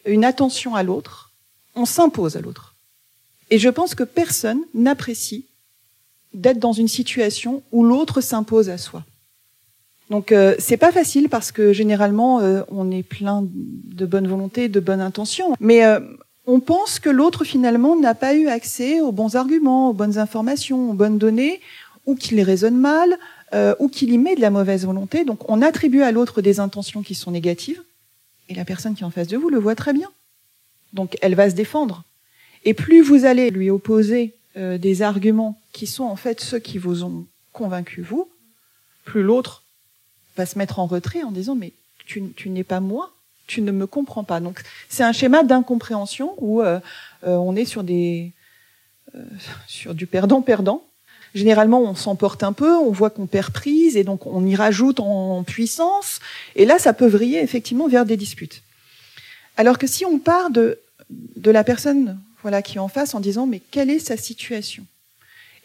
une 0.06 0.26
attention 0.26 0.76
à 0.76 0.84
l'autre, 0.84 1.32
on 1.76 1.86
s'impose 1.86 2.38
à 2.38 2.42
l'autre. 2.42 2.76
Et 3.50 3.60
je 3.60 3.70
pense 3.70 3.96
que 3.96 4.04
personne 4.04 4.62
n'apprécie 4.74 5.46
d'être 6.34 6.60
dans 6.60 6.72
une 6.72 6.88
situation 6.88 7.64
où 7.72 7.84
l'autre 7.84 8.22
s'impose 8.22 8.70
à 8.70 8.78
soi. 8.78 9.04
Donc 10.10 10.32
euh, 10.32 10.56
c'est 10.60 10.78
pas 10.78 10.92
facile 10.92 11.30
parce 11.30 11.52
que 11.52 11.74
généralement 11.74 12.40
euh, 12.40 12.64
on 12.70 12.92
est 12.92 13.04
plein 13.04 13.44
de 13.44 14.06
bonne 14.06 14.28
volonté, 14.28 14.68
de 14.68 14.80
bonne 14.80 15.02
intention, 15.02 15.56
mais 15.60 15.86
euh, 15.86 16.00
on 16.48 16.60
pense 16.60 17.00
que 17.00 17.10
l'autre 17.10 17.44
finalement 17.44 17.96
n'a 17.96 18.16
pas 18.16 18.34
eu 18.34 18.48
accès 18.48 19.02
aux 19.02 19.12
bons 19.12 19.36
arguments, 19.36 19.90
aux 19.90 19.94
bonnes 19.94 20.18
informations, 20.18 20.92
aux 20.92 20.94
bonnes 20.94 21.18
données, 21.18 21.62
ou 22.06 22.16
qu'il 22.16 22.38
les 22.38 22.44
raisonne 22.44 22.78
mal, 22.78 23.18
euh, 23.54 23.76
ou 23.80 23.90
qu'il 23.90 24.12
y 24.12 24.18
met 24.18 24.36
de 24.36 24.42
la 24.42 24.50
mauvaise 24.50 24.86
volonté. 24.86 25.24
Donc 25.24 25.50
on 25.50 25.62
attribue 25.62 26.02
à 26.02 26.12
l'autre 26.12 26.42
des 26.42 26.60
intentions 26.60 27.04
qui 27.04 27.16
sont 27.16 27.32
négatives, 27.32 27.82
et 28.52 28.54
la 28.54 28.66
personne 28.66 28.96
qui 28.96 29.04
est 29.04 29.06
en 29.06 29.12
face 29.12 29.30
de 29.30 29.38
vous 29.38 29.50
le 29.50 29.58
voit 29.58 29.76
très 29.76 29.94
bien. 29.94 30.12
Donc 30.94 31.18
elle 31.22 31.36
va 31.36 31.50
se 31.50 31.56
défendre. 31.56 32.04
Et 32.66 32.74
plus 32.74 33.02
vous 33.02 33.24
allez 33.26 33.50
lui 33.50 33.70
opposer 33.70 34.36
euh, 34.58 34.78
des 34.78 35.02
arguments 35.02 35.60
qui 35.72 35.88
sont 35.88 36.04
en 36.04 36.18
fait 36.18 36.42
ceux 36.42 36.60
qui 36.60 36.78
vous 36.78 37.04
ont 37.04 37.26
convaincu 37.54 38.02
vous, 38.02 38.30
plus 39.06 39.24
l'autre 39.24 39.64
va 40.36 40.46
se 40.46 40.58
mettre 40.58 40.80
en 40.80 40.86
retrait 40.86 41.24
en 41.24 41.32
disant 41.32 41.56
mais 41.56 41.72
tu, 42.06 42.24
tu 42.36 42.50
n'es 42.50 42.66
pas 42.66 42.82
moi, 42.82 43.14
tu 43.48 43.62
ne 43.62 43.72
me 43.72 43.88
comprends 43.88 44.26
pas. 44.26 44.42
Donc 44.42 44.62
c'est 44.90 45.04
un 45.04 45.14
schéma 45.14 45.44
d'incompréhension 45.44 46.36
où 46.38 46.62
euh, 46.62 46.80
euh, 47.24 47.36
on 47.36 47.56
est 47.56 47.66
sur 47.66 47.84
des 47.84 48.34
sur 49.68 49.94
du 49.94 50.08
perdant-perdant. 50.08 50.86
Généralement, 51.34 51.82
on 51.82 51.96
s'emporte 51.96 52.44
un 52.44 52.54
peu, 52.54 52.76
on 52.76 52.91
voit 52.91 53.10
qu'on 53.10 53.26
perd 53.26 53.52
prise 53.52 53.96
et 53.96 54.04
donc 54.04 54.28
on 54.28 54.46
y 54.46 54.56
rajoute 54.56 55.00
en 55.00 55.44
puissance. 55.44 56.20
Et 56.56 56.65
là, 56.65 56.78
ça 56.78 56.94
peut 56.94 57.08
vriller 57.08 57.41
effectivement 57.41 57.88
vers 57.88 58.06
des 58.06 58.17
disputes. 58.17 58.63
Alors 59.58 59.78
que 59.78 59.88
si 59.88 60.06
on 60.06 60.20
part 60.20 60.50
de 60.50 60.80
de 61.36 61.52
la 61.52 61.63
personne 61.63 62.17
voilà 62.41 62.62
qui 62.62 62.78
est 62.78 62.80
en 62.80 62.88
face 62.88 63.13
en 63.13 63.20
disant 63.20 63.46
mais 63.46 63.62
quelle 63.72 63.89
est 63.89 64.00
sa 64.00 64.17
situation? 64.17 64.86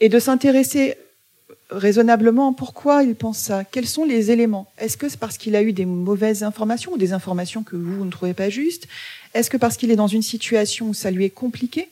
Et 0.00 0.08
de 0.08 0.18
s'intéresser 0.18 0.96
raisonnablement 1.70 2.52
pourquoi 2.52 3.02
il 3.02 3.14
pense 3.14 3.38
ça? 3.38 3.64
Quels 3.64 3.86
sont 3.86 4.04
les 4.04 4.30
éléments? 4.30 4.70
Est-ce 4.78 4.96
que 4.96 5.08
c'est 5.08 5.18
parce 5.18 5.38
qu'il 5.38 5.56
a 5.56 5.62
eu 5.62 5.72
des 5.72 5.86
mauvaises 5.86 6.42
informations 6.42 6.92
ou 6.92 6.98
des 6.98 7.12
informations 7.12 7.62
que 7.62 7.76
vous, 7.76 8.04
ne 8.04 8.10
trouvez 8.10 8.34
pas 8.34 8.50
justes? 8.50 8.86
Est-ce 9.34 9.50
que 9.50 9.56
parce 9.56 9.76
qu'il 9.76 9.90
est 9.90 9.96
dans 9.96 10.06
une 10.06 10.22
situation 10.22 10.88
où 10.88 10.94
ça 10.94 11.10
lui 11.10 11.24
est 11.24 11.30
compliqué? 11.30 11.88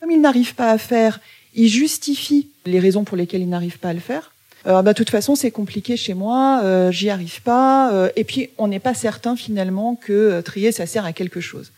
Comme 0.00 0.10
il 0.10 0.20
n'arrive 0.20 0.54
pas 0.54 0.70
à 0.70 0.78
faire, 0.78 1.20
il 1.54 1.68
justifie 1.68 2.48
les 2.66 2.80
raisons 2.80 3.04
pour 3.04 3.16
lesquelles 3.16 3.42
il 3.42 3.48
n'arrive 3.48 3.78
pas 3.78 3.90
à 3.90 3.94
le 3.94 4.00
faire. 4.00 4.32
Euh, 4.66 4.82
bah, 4.82 4.92
de 4.92 4.96
toute 4.96 5.10
façon, 5.10 5.34
c'est 5.34 5.50
compliqué 5.50 5.96
chez 5.96 6.14
moi, 6.14 6.60
euh, 6.64 6.90
j'y 6.90 7.10
arrive 7.10 7.42
pas. 7.42 7.92
Euh, 7.92 8.08
et 8.16 8.24
puis, 8.24 8.50
on 8.58 8.68
n'est 8.68 8.80
pas 8.80 8.94
certain 8.94 9.36
finalement 9.36 9.94
que 9.94 10.12
euh, 10.12 10.42
trier, 10.42 10.72
ça 10.72 10.86
sert 10.86 11.04
à 11.04 11.12
quelque 11.12 11.40
chose. 11.40 11.70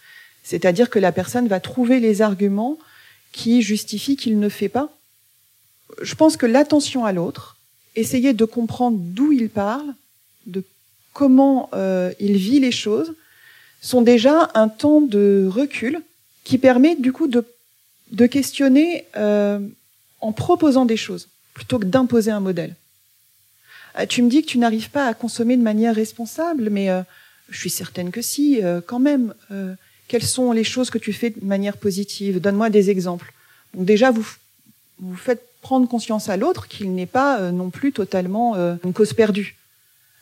C'est-à-dire 0.44 0.90
que 0.90 1.00
la 1.00 1.10
personne 1.10 1.48
va 1.48 1.58
trouver 1.58 1.98
les 1.98 2.22
arguments 2.22 2.78
qui 3.32 3.62
justifient 3.62 4.16
qu'il 4.16 4.38
ne 4.38 4.48
fait 4.48 4.68
pas 4.68 4.90
je 6.02 6.14
pense 6.14 6.36
que 6.36 6.46
l'attention 6.46 7.04
à 7.04 7.12
l'autre, 7.12 7.56
essayer 7.94 8.32
de 8.32 8.44
comprendre 8.44 8.98
d'où 9.00 9.32
il 9.32 9.48
parle, 9.48 9.94
de 10.46 10.62
comment 11.12 11.70
euh, 11.74 12.12
il 12.20 12.36
vit 12.36 12.60
les 12.60 12.72
choses, 12.72 13.14
sont 13.80 14.02
déjà 14.02 14.50
un 14.54 14.68
temps 14.68 15.00
de 15.00 15.48
recul 15.50 16.00
qui 16.44 16.58
permet 16.58 16.96
du 16.96 17.12
coup 17.12 17.28
de, 17.28 17.44
de 18.12 18.26
questionner 18.26 19.04
euh, 19.16 19.58
en 20.20 20.32
proposant 20.32 20.84
des 20.84 20.96
choses 20.96 21.28
plutôt 21.54 21.78
que 21.78 21.84
d'imposer 21.84 22.30
un 22.30 22.40
modèle. 22.40 22.74
Euh, 23.98 24.06
tu 24.06 24.22
me 24.22 24.28
dis 24.28 24.42
que 24.42 24.48
tu 24.48 24.58
n'arrives 24.58 24.90
pas 24.90 25.06
à 25.06 25.14
consommer 25.14 25.56
de 25.56 25.62
manière 25.62 25.94
responsable, 25.94 26.68
mais 26.70 26.90
euh, 26.90 27.00
je 27.48 27.58
suis 27.58 27.70
certaine 27.70 28.10
que 28.10 28.22
si, 28.22 28.62
euh, 28.62 28.80
quand 28.84 28.98
même. 28.98 29.34
quelles 30.08 30.22
sont 30.22 30.52
les 30.52 30.64
choses 30.64 30.90
que 30.90 30.98
tu 30.98 31.12
fais 31.12 31.30
de 31.30 31.44
manière 31.44 31.76
positive? 31.76 32.40
Donne-moi 32.40 32.70
des 32.70 32.90
exemples. 32.90 33.32
Donc 33.74 33.86
déjà, 33.86 34.10
vous, 34.10 34.26
faites 35.16 35.42
prendre 35.62 35.88
conscience 35.88 36.28
à 36.28 36.36
l'autre 36.36 36.68
qu'il 36.68 36.94
n'est 36.94 37.06
pas 37.20 37.50
non 37.50 37.70
plus 37.70 37.92
totalement 37.92 38.54
une 38.84 38.92
cause 38.92 39.14
perdue. 39.14 39.56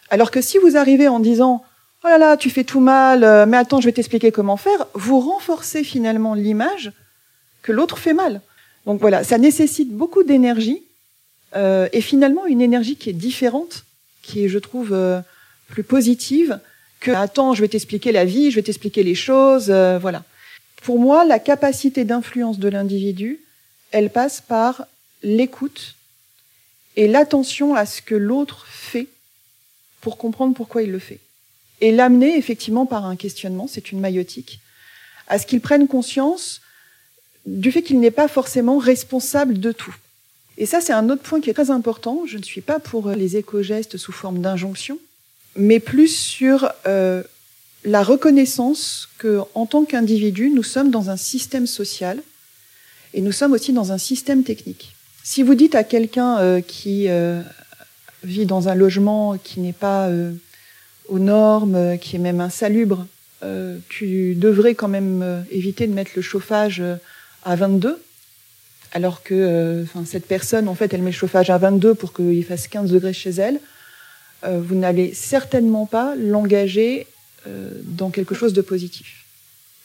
Alors 0.09 0.31
que 0.31 0.41
si 0.41 0.57
vous 0.57 0.79
arrivez 0.79 1.07
en 1.07 1.21
disant 1.21 1.63
oh 2.03 2.09
là 2.09 2.17
là 2.17 2.37
tu 2.39 2.49
fais 2.49 2.65
tout 2.65 2.81
mal, 2.81 3.47
mais 3.47 3.59
attends 3.59 3.81
je 3.83 3.87
vais 3.87 3.93
t'expliquer 3.93 4.33
comment 4.33 4.57
faire, 4.57 4.87
vous 4.95 5.21
renforcez 5.21 5.85
finalement 5.85 6.33
l'image 6.33 6.93
que 7.65 7.73
l'autre 7.73 7.99
fait 7.99 8.15
mal. 8.15 8.41
Donc 8.87 9.01
voilà, 9.01 9.25
ça 9.25 9.39
nécessite 9.39 9.91
beaucoup 9.91 10.23
d'énergie 10.23 10.83
et 11.57 12.01
finalement 12.01 12.47
une 12.47 12.61
énergie 12.61 12.97
qui 12.97 13.11
est 13.11 13.15
différente, 13.15 13.85
qui 14.23 14.45
est 14.45 14.49
je 14.49 14.59
trouve 14.59 14.97
plus 15.69 15.83
positive 15.83 16.61
que 17.01 17.11
attends 17.11 17.55
je 17.55 17.63
vais 17.63 17.69
t'expliquer 17.69 18.13
la 18.13 18.25
vie, 18.25 18.51
je 18.51 18.57
vais 18.57 18.63
t'expliquer 18.63 19.03
les 19.03 19.15
choses, 19.15 19.71
voilà. 19.71 20.23
Pour 20.83 20.99
moi, 20.99 21.25
la 21.25 21.39
capacité 21.39 22.05
d'influence 22.05 22.59
de 22.59 22.69
l'individu, 22.69 23.41
elle 23.91 24.11
passe 24.11 24.43
par 24.43 24.87
l'écoute 25.23 25.95
et 26.97 27.09
l'attention 27.09 27.75
à 27.75 27.87
ce 27.87 28.03
que 28.03 28.15
l'autre 28.15 28.67
fait 28.69 29.07
pour 30.03 30.19
comprendre 30.19 30.55
pourquoi 30.55 30.83
il 30.83 30.93
le 30.93 30.99
fait. 30.99 31.21
Et 31.81 31.91
l'amener 31.93 32.37
effectivement 32.37 32.85
par 32.85 33.07
un 33.07 33.17
questionnement, 33.17 33.67
c'est 33.67 33.93
une 33.93 34.01
maïotique, 34.01 34.61
à 35.29 35.39
ce 35.39 35.47
qu'il 35.47 35.63
prenne 35.63 35.89
conscience 35.89 36.61
du 37.47 37.73
fait 37.73 37.83
qu'il 37.83 38.01
n'est 38.01 38.11
pas 38.11 38.29
forcément 38.29 38.79
responsable 38.79 39.61
de 39.61 39.73
tout. 39.73 39.95
Et 40.57 40.67
ça, 40.67 40.81
c'est 40.81 40.93
un 40.93 41.11
autre 41.11 41.23
point 41.23 41.41
qui 41.41 41.51
est 41.51 41.55
très 41.55 41.71
important. 41.71 42.23
Je 42.27 42.39
ne 42.39 42.43
suis 42.43 42.61
pas 42.61 42.79
pour 42.79 43.11
les 43.11 43.37
éco-gestes 43.37 43.97
sous 43.97 44.13
forme 44.13 44.41
d'injonction, 44.41 44.99
mais 45.57 45.81
plus 45.81 46.09
sur 46.09 46.71
euh, 46.87 47.23
la 47.85 48.03
reconnaissance 48.03 49.09
que, 49.19 49.41
en 49.55 49.67
tant 49.67 49.85
qu'individu, 49.85 50.51
nous 50.51 50.63
sommes 50.63 50.91
dans 50.91 51.11
un 51.11 51.17
système 51.17 51.67
social 51.67 52.23
et 53.13 53.21
nous 53.21 53.33
sommes 53.33 53.53
aussi 53.53 53.73
dans 53.73 53.93
un 53.93 53.99
système 53.99 54.43
technique. 54.43 54.95
Si 55.23 55.43
vous 55.43 55.55
dites 55.55 55.75
à 55.75 55.85
quelqu'un 55.85 56.39
euh, 56.39 56.61
qui 56.61 57.09
euh, 57.09 57.41
vit 58.25 58.47
dans 58.47 58.69
un 58.69 58.75
logement 58.75 59.39
qui 59.39 59.61
n'est 59.61 59.73
pas 59.73 60.09
euh, 60.09 60.33
aux 61.09 61.19
normes, 61.19 61.99
qui 61.99 62.17
est 62.17 62.19
même 62.19 62.41
insalubre, 62.41 63.07
tu 63.91 64.35
devrais 64.37 64.75
quand 64.75 64.89
même 64.89 65.45
éviter 65.51 65.87
de 65.87 65.93
mettre 65.93 66.13
le 66.17 66.23
chauffage 66.23 66.83
à 67.45 67.57
22, 67.57 68.03
alors 68.93 69.23
que 69.23 69.85
cette 70.07 70.27
personne, 70.27 70.69
en 70.69 70.75
fait, 70.75 70.95
elle 70.95 71.03
met 71.03 71.13
chauffage 71.13 71.51
à 71.51 71.59
22 71.59 71.95
pour 71.95 72.13
qu'il 72.13 72.45
fasse 72.45 72.69
15 72.69 72.91
degrés 72.91 73.13
chez 73.13 73.31
elle, 73.31 73.61
vous 74.47 74.75
n'allez 74.75 75.15
certainement 75.15 75.87
pas 75.87 76.15
l'engager 76.17 77.07
dans 77.47 78.11
quelque 78.11 78.35
chose 78.35 78.53
de 78.53 78.63
positif. 78.63 79.25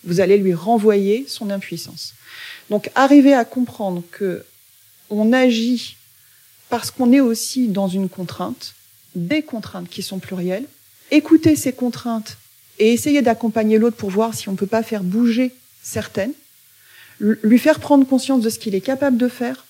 Vous 0.03 0.21
allez 0.21 0.37
lui 0.37 0.53
renvoyer 0.53 1.25
son 1.27 1.49
impuissance. 1.49 2.13
Donc, 2.69 2.91
arriver 2.95 3.33
à 3.33 3.45
comprendre 3.45 4.03
que 4.11 4.45
on 5.09 5.33
agit 5.33 5.97
parce 6.69 6.91
qu'on 6.91 7.11
est 7.11 7.19
aussi 7.19 7.67
dans 7.67 7.87
une 7.87 8.09
contrainte, 8.09 8.75
des 9.15 9.41
contraintes 9.41 9.89
qui 9.89 10.03
sont 10.03 10.19
plurielles, 10.19 10.65
écouter 11.09 11.55
ces 11.55 11.73
contraintes 11.73 12.37
et 12.77 12.93
essayer 12.93 13.21
d'accompagner 13.23 13.79
l'autre 13.79 13.97
pour 13.97 14.11
voir 14.11 14.35
si 14.35 14.49
on 14.49 14.51
ne 14.51 14.57
peut 14.57 14.67
pas 14.67 14.83
faire 14.83 15.03
bouger 15.03 15.51
certaines, 15.81 16.33
lui 17.19 17.59
faire 17.59 17.79
prendre 17.79 18.07
conscience 18.07 18.41
de 18.41 18.49
ce 18.49 18.59
qu'il 18.59 18.75
est 18.75 18.81
capable 18.81 19.17
de 19.17 19.27
faire, 19.27 19.65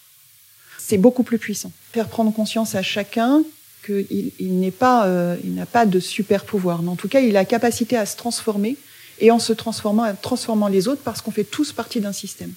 c'est 0.78 0.98
beaucoup 0.98 1.24
plus 1.24 1.38
puissant. 1.38 1.72
Faire 1.92 2.08
prendre 2.08 2.34
conscience 2.34 2.76
à 2.76 2.82
chacun 2.82 3.44
qu'il 3.86 4.32
il, 4.40 4.60
n'est 4.60 4.72
pas, 4.72 5.08
euh, 5.08 5.36
il 5.44 5.56
n'a 5.56 5.66
pas 5.66 5.86
de 5.86 6.00
super 6.00 6.46
pouvoir, 6.46 6.82
mais 6.82 6.90
en 6.90 6.96
tout 6.96 7.08
cas, 7.08 7.22
il 7.22 7.36
a 7.36 7.42
la 7.42 7.46
capacité 7.46 7.96
à 7.96 8.06
se 8.06 8.18
transformer 8.18 8.76
et 9.20 9.32
en 9.32 9.40
se 9.40 9.54
transformant, 9.54 10.14
transformant 10.22 10.68
les 10.68 10.88
autres 10.88 11.02
parce 11.04 11.22
qu'on 11.22 11.32
fait 11.32 11.44
tous 11.44 11.72
partie 11.74 12.00
d'un 12.00 12.14
système. 12.14 12.54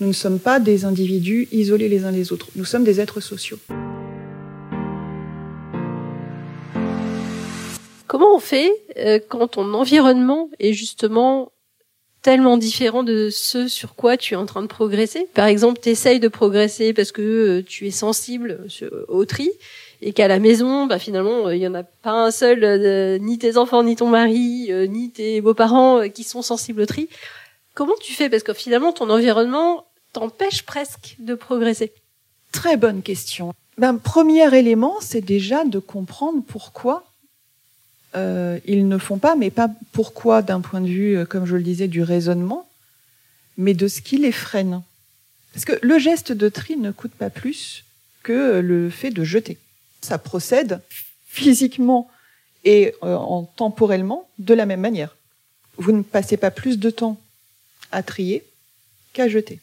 Nous 0.00 0.08
ne 0.08 0.12
sommes 0.12 0.38
pas 0.38 0.60
des 0.60 0.84
individus 0.84 1.48
isolés 1.52 1.88
les 1.88 2.04
uns 2.04 2.12
des 2.12 2.32
autres. 2.32 2.48
Nous 2.56 2.64
sommes 2.64 2.84
des 2.84 3.00
êtres 3.00 3.20
sociaux. 3.20 3.58
Comment 8.06 8.34
on 8.34 8.40
fait 8.40 8.72
euh, 8.96 9.20
quand 9.28 9.48
ton 9.48 9.74
environnement 9.74 10.50
est 10.58 10.72
justement 10.72 11.52
tellement 12.22 12.56
différent 12.56 13.02
de 13.02 13.28
ce 13.30 13.68
sur 13.68 13.94
quoi 13.94 14.16
tu 14.16 14.34
es 14.34 14.36
en 14.36 14.46
train 14.46 14.62
de 14.62 14.66
progresser 14.66 15.28
Par 15.34 15.46
exemple, 15.46 15.80
tu 15.82 15.88
essayes 15.88 16.20
de 16.20 16.28
progresser 16.28 16.92
parce 16.92 17.12
que 17.12 17.22
euh, 17.22 17.64
tu 17.66 17.86
es 17.86 17.90
sensible 17.90 18.66
au 19.08 19.24
tri 19.24 19.50
et 20.02 20.12
qu'à 20.12 20.28
la 20.28 20.38
maison, 20.38 20.86
bah, 20.86 20.98
finalement, 20.98 21.46
euh, 21.46 21.56
il 21.56 21.62
y 21.62 21.66
en 21.66 21.74
a 21.74 21.82
pas 21.82 22.12
un 22.12 22.30
seul, 22.30 22.64
euh, 22.64 23.18
ni 23.18 23.38
tes 23.38 23.56
enfants, 23.56 23.82
ni 23.82 23.96
ton 23.96 24.08
mari, 24.08 24.68
euh, 24.70 24.86
ni 24.86 25.10
tes 25.10 25.40
beaux-parents 25.40 26.08
qui 26.08 26.24
sont 26.24 26.42
sensibles 26.42 26.82
au 26.82 26.86
tri. 26.86 27.08
Comment 27.74 27.94
tu 28.00 28.12
fais? 28.12 28.28
Parce 28.28 28.42
que 28.42 28.52
finalement, 28.52 28.92
ton 28.92 29.10
environnement 29.10 29.86
t'empêche 30.12 30.62
presque 30.64 31.16
de 31.18 31.34
progresser. 31.34 31.92
Très 32.52 32.76
bonne 32.76 33.02
question. 33.02 33.52
Ben, 33.78 33.96
premier 33.96 34.54
élément, 34.56 34.96
c'est 35.00 35.20
déjà 35.20 35.64
de 35.64 35.78
comprendre 35.78 36.42
pourquoi 36.46 37.04
euh, 38.14 38.58
ils 38.64 38.88
ne 38.88 38.98
font 38.98 39.18
pas, 39.18 39.36
mais 39.36 39.50
pas 39.50 39.70
pourquoi 39.92 40.42
d'un 40.42 40.60
point 40.60 40.80
de 40.80 40.88
vue, 40.88 41.26
comme 41.26 41.46
je 41.46 41.56
le 41.56 41.62
disais, 41.62 41.88
du 41.88 42.02
raisonnement, 42.02 42.68
mais 43.56 43.74
de 43.74 43.88
ce 43.88 44.00
qui 44.00 44.18
les 44.18 44.32
freine. 44.32 44.82
Parce 45.52 45.64
que 45.64 45.78
le 45.82 45.98
geste 45.98 46.32
de 46.32 46.48
tri 46.48 46.76
ne 46.76 46.90
coûte 46.90 47.12
pas 47.12 47.30
plus 47.30 47.84
que 48.22 48.60
le 48.60 48.90
fait 48.90 49.10
de 49.10 49.24
jeter 49.24 49.58
ça 50.00 50.18
procède 50.18 50.80
physiquement 51.26 52.10
et 52.64 52.94
euh, 53.02 53.14
en 53.14 53.44
temporellement 53.44 54.28
de 54.38 54.54
la 54.54 54.66
même 54.66 54.80
manière. 54.80 55.16
Vous 55.76 55.92
ne 55.92 56.02
passez 56.02 56.36
pas 56.36 56.50
plus 56.50 56.78
de 56.78 56.90
temps 56.90 57.18
à 57.92 58.02
trier 58.02 58.44
qu'à 59.12 59.28
jeter. 59.28 59.60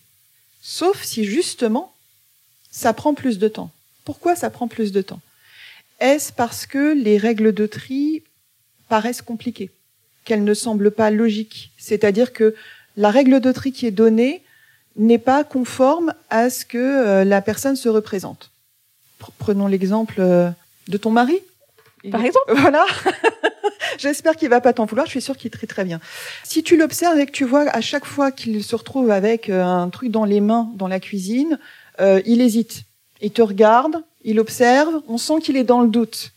Sauf 0.62 1.04
si 1.04 1.24
justement 1.24 1.94
ça 2.72 2.94
prend 2.94 3.14
plus 3.14 3.38
de 3.40 3.48
temps. 3.48 3.72
Pourquoi 4.04 4.36
ça 4.36 4.50
prend 4.50 4.68
plus 4.68 4.92
de 4.92 5.02
temps? 5.02 5.22
Est-ce 6.00 6.32
parce 6.32 6.66
que 6.66 6.94
les 6.94 7.18
règles 7.18 7.54
de 7.54 7.66
tri 7.66 8.24
paraissent 8.90 9.22
compliquées, 9.22 9.72
qu'elles 10.26 10.44
ne 10.44 10.54
semblent 10.54 10.92
pas 10.92 11.10
logiques 11.10 11.72
C'est-à-dire 11.78 12.34
que 12.34 12.56
la 12.96 13.12
règle 13.12 13.40
de 13.40 13.52
tri 13.52 13.72
qui 13.72 13.86
est 13.86 13.92
donnée 13.92 14.44
n'est 14.96 15.20
pas 15.20 15.44
conforme 15.44 16.14
à 16.30 16.50
ce 16.50 16.66
que 16.66 16.78
euh, 16.78 17.24
la 17.24 17.42
personne 17.42 17.76
se 17.76 17.90
représente. 17.90 18.52
Prenons 19.38 19.68
l'exemple 19.68 20.16
euh, 20.20 20.50
de 20.88 20.98
ton 20.98 21.12
mari. 21.12 21.40
Par 22.12 22.24
exemple 22.24 22.46
Voilà. 22.56 22.86
J'espère 23.98 24.36
qu'il 24.36 24.50
va 24.50 24.62
pas 24.62 24.74
t'en 24.74 24.86
vouloir. 24.86 25.06
Je 25.08 25.12
suis 25.12 25.22
sûre 25.22 25.38
qu'il 25.38 25.52
très 25.52 25.68
très 25.68 25.84
bien. 25.84 26.00
Si 26.44 26.64
tu 26.64 26.78
l'observes 26.78 27.20
et 27.20 27.26
que 27.26 27.32
tu 27.32 27.46
vois 27.46 27.70
à 27.70 27.82
chaque 27.82 28.06
fois 28.06 28.32
qu'il 28.32 28.64
se 28.64 28.76
retrouve 28.76 29.12
avec 29.12 29.50
euh, 29.50 29.64
un 29.64 29.90
truc 29.90 30.12
dans 30.12 30.26
les 30.26 30.42
mains 30.42 30.70
dans 30.76 30.88
la 30.88 31.00
cuisine, 31.00 31.60
euh, 32.00 32.22
il 32.26 32.42
hésite. 32.42 32.84
Il 33.22 33.32
te 33.32 33.42
regarde, 33.42 34.04
il 34.24 34.40
observe. 34.40 35.02
On 35.08 35.18
sent 35.18 35.40
qu'il 35.42 35.58
est 35.58 35.64
dans 35.64 35.82
le 35.82 35.88
doute. 35.88 36.32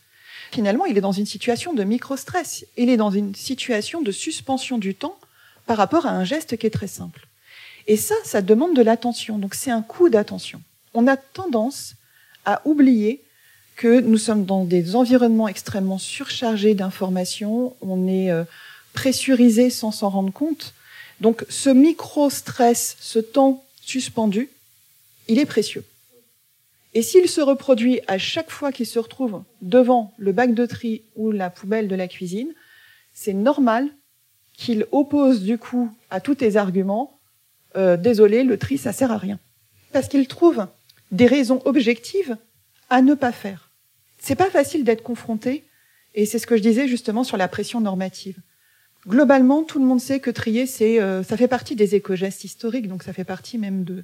Finalement, 0.51 0.85
il 0.85 0.97
est 0.97 1.01
dans 1.01 1.13
une 1.13 1.25
situation 1.25 1.73
de 1.73 1.83
micro-stress. 1.83 2.65
Il 2.77 2.89
est 2.89 2.97
dans 2.97 3.11
une 3.11 3.33
situation 3.35 4.01
de 4.01 4.11
suspension 4.11 4.77
du 4.77 4.95
temps 4.95 5.17
par 5.65 5.77
rapport 5.77 6.05
à 6.05 6.11
un 6.11 6.25
geste 6.25 6.57
qui 6.57 6.67
est 6.67 6.71
très 6.71 6.87
simple. 6.87 7.27
Et 7.87 7.95
ça, 7.97 8.15
ça 8.25 8.41
demande 8.41 8.75
de 8.75 8.81
l'attention. 8.81 9.37
Donc 9.37 9.55
c'est 9.55 9.71
un 9.71 9.81
coup 9.81 10.09
d'attention. 10.09 10.61
On 10.93 11.07
a 11.07 11.15
tendance 11.17 11.95
à 12.45 12.61
oublier 12.65 13.21
que 13.77 14.01
nous 14.01 14.17
sommes 14.17 14.45
dans 14.45 14.65
des 14.65 14.95
environnements 14.95 15.47
extrêmement 15.47 15.97
surchargés 15.97 16.75
d'informations, 16.75 17.75
on 17.81 18.07
est 18.07 18.29
euh, 18.29 18.43
pressurisé 18.93 19.69
sans 19.69 19.91
s'en 19.91 20.09
rendre 20.09 20.33
compte. 20.33 20.73
Donc 21.19 21.45
ce 21.49 21.69
micro-stress, 21.69 22.97
ce 22.99 23.19
temps 23.19 23.63
suspendu, 23.81 24.49
il 25.27 25.39
est 25.39 25.45
précieux. 25.45 25.83
Et 26.93 27.01
s'il 27.01 27.29
se 27.29 27.41
reproduit 27.41 28.01
à 28.07 28.17
chaque 28.17 28.51
fois 28.51 28.71
qu'il 28.71 28.85
se 28.85 28.99
retrouve 28.99 29.43
devant 29.61 30.13
le 30.17 30.31
bac 30.33 30.53
de 30.53 30.65
tri 30.65 31.03
ou 31.15 31.31
la 31.31 31.49
poubelle 31.49 31.87
de 31.87 31.95
la 31.95 32.07
cuisine, 32.07 32.53
c'est 33.13 33.33
normal 33.33 33.87
qu'il 34.57 34.85
oppose 34.91 35.41
du 35.41 35.57
coup 35.57 35.89
à 36.09 36.19
tous 36.19 36.35
tes 36.35 36.57
arguments 36.57 37.21
euh, 37.77 37.97
désolé, 37.97 38.43
le 38.43 38.57
tri, 38.57 38.77
ça 38.77 38.91
sert 38.91 39.11
à 39.11 39.17
rien. 39.17 39.39
Parce 39.93 40.07
qu'il 40.07 40.27
trouve 40.27 40.67
des 41.11 41.25
raisons 41.25 41.61
objectives 41.65 42.37
à 42.89 43.01
ne 43.01 43.13
pas 43.13 43.31
faire. 43.31 43.71
C'est 44.19 44.35
pas 44.35 44.49
facile 44.49 44.83
d'être 44.83 45.03
confronté, 45.03 45.63
et 46.13 46.25
c'est 46.25 46.39
ce 46.39 46.47
que 46.47 46.57
je 46.57 46.61
disais 46.61 46.87
justement 46.87 47.23
sur 47.23 47.37
la 47.37 47.47
pression 47.47 47.81
normative. 47.81 48.37
Globalement, 49.07 49.63
tout 49.63 49.79
le 49.79 49.85
monde 49.85 49.99
sait 50.01 50.19
que 50.19 50.29
trier, 50.29 50.67
c'est, 50.67 51.01
euh, 51.01 51.23
ça 51.23 51.37
fait 51.37 51.47
partie 51.47 51.75
des 51.75 51.95
éco-gestes 51.95 52.43
historiques, 52.43 52.87
donc 52.87 53.03
ça 53.03 53.13
fait 53.13 53.23
partie 53.23 53.57
même 53.57 53.83
de, 53.83 54.03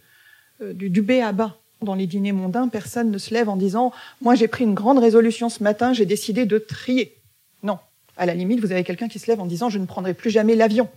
euh, 0.62 0.74
du, 0.74 0.90
du 0.90 1.02
B 1.02 1.12
à 1.24 1.34
bas. 1.34 1.58
Dans 1.82 1.96
les 1.96 2.08
dîners 2.08 2.32
mondains, 2.32 2.68
personne 2.68 3.12
ne 3.12 3.18
se 3.18 3.34
lève 3.34 3.50
en 3.50 3.56
disant 3.56 3.92
Moi, 4.22 4.36
j'ai 4.36 4.48
pris 4.48 4.64
une 4.64 4.74
grande 4.74 5.00
résolution 5.00 5.50
ce 5.50 5.64
matin, 5.64 5.94
j'ai 5.94 6.06
décidé 6.06 6.46
de 6.46 6.58
trier. 6.58 7.16
Non. 7.64 7.80
À 8.18 8.26
la 8.26 8.34
limite, 8.34 8.60
vous 8.60 8.72
avez 8.72 8.84
quelqu'un 8.84 9.08
qui 9.08 9.20
se 9.20 9.28
lève 9.28 9.40
en 9.40 9.46
disant 9.46 9.70
Je 9.70 9.78
ne 9.78 9.86
prendrai 9.86 10.14
plus 10.14 10.30
jamais 10.32 10.56
l'avion. 10.56 10.90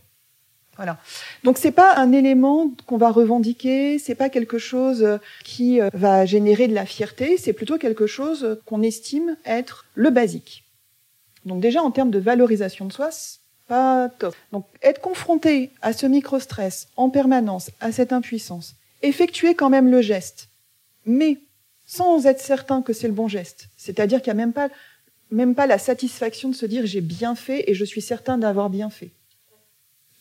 Voilà. 0.76 0.98
Donc 1.44 1.58
c'est 1.58 1.72
pas 1.72 1.96
un 1.96 2.10
élément 2.12 2.70
qu'on 2.86 2.96
va 2.96 3.10
revendiquer, 3.10 3.98
c'est 3.98 4.14
pas 4.14 4.30
quelque 4.30 4.56
chose 4.56 5.02
euh, 5.02 5.18
qui 5.44 5.78
euh, 5.78 5.90
va 5.92 6.24
générer 6.24 6.68
de 6.68 6.74
la 6.74 6.86
fierté, 6.86 7.36
c'est 7.36 7.52
plutôt 7.52 7.76
quelque 7.76 8.06
chose 8.06 8.58
qu'on 8.64 8.80
estime 8.80 9.36
être 9.44 9.84
le 9.94 10.08
basique. 10.08 10.64
Donc 11.44 11.60
déjà 11.60 11.82
en 11.82 11.90
termes 11.90 12.10
de 12.10 12.18
valorisation 12.18 12.86
de 12.86 12.92
soi, 12.92 13.10
pas 13.66 14.08
top. 14.08 14.34
Donc 14.52 14.66
être 14.82 15.00
confronté 15.00 15.70
à 15.82 15.92
ce 15.92 16.06
micro-stress 16.06 16.88
en 16.96 17.10
permanence, 17.10 17.70
à 17.80 17.92
cette 17.92 18.12
impuissance, 18.12 18.74
effectuer 19.02 19.54
quand 19.54 19.70
même 19.70 19.90
le 19.90 20.00
geste, 20.00 20.49
mais 21.06 21.38
sans 21.86 22.26
être 22.26 22.40
certain 22.40 22.82
que 22.82 22.92
c'est 22.92 23.08
le 23.08 23.14
bon 23.14 23.28
geste. 23.28 23.68
C'est-à-dire 23.76 24.22
qu'il 24.22 24.32
n'y 24.32 24.40
a 24.40 24.44
même 24.44 24.52
pas, 24.52 24.68
même 25.30 25.54
pas 25.54 25.66
la 25.66 25.78
satisfaction 25.78 26.48
de 26.48 26.54
se 26.54 26.66
dire 26.66 26.86
j'ai 26.86 27.00
bien 27.00 27.34
fait 27.34 27.70
et 27.70 27.74
je 27.74 27.84
suis 27.84 28.02
certain 28.02 28.38
d'avoir 28.38 28.70
bien 28.70 28.90
fait 28.90 29.10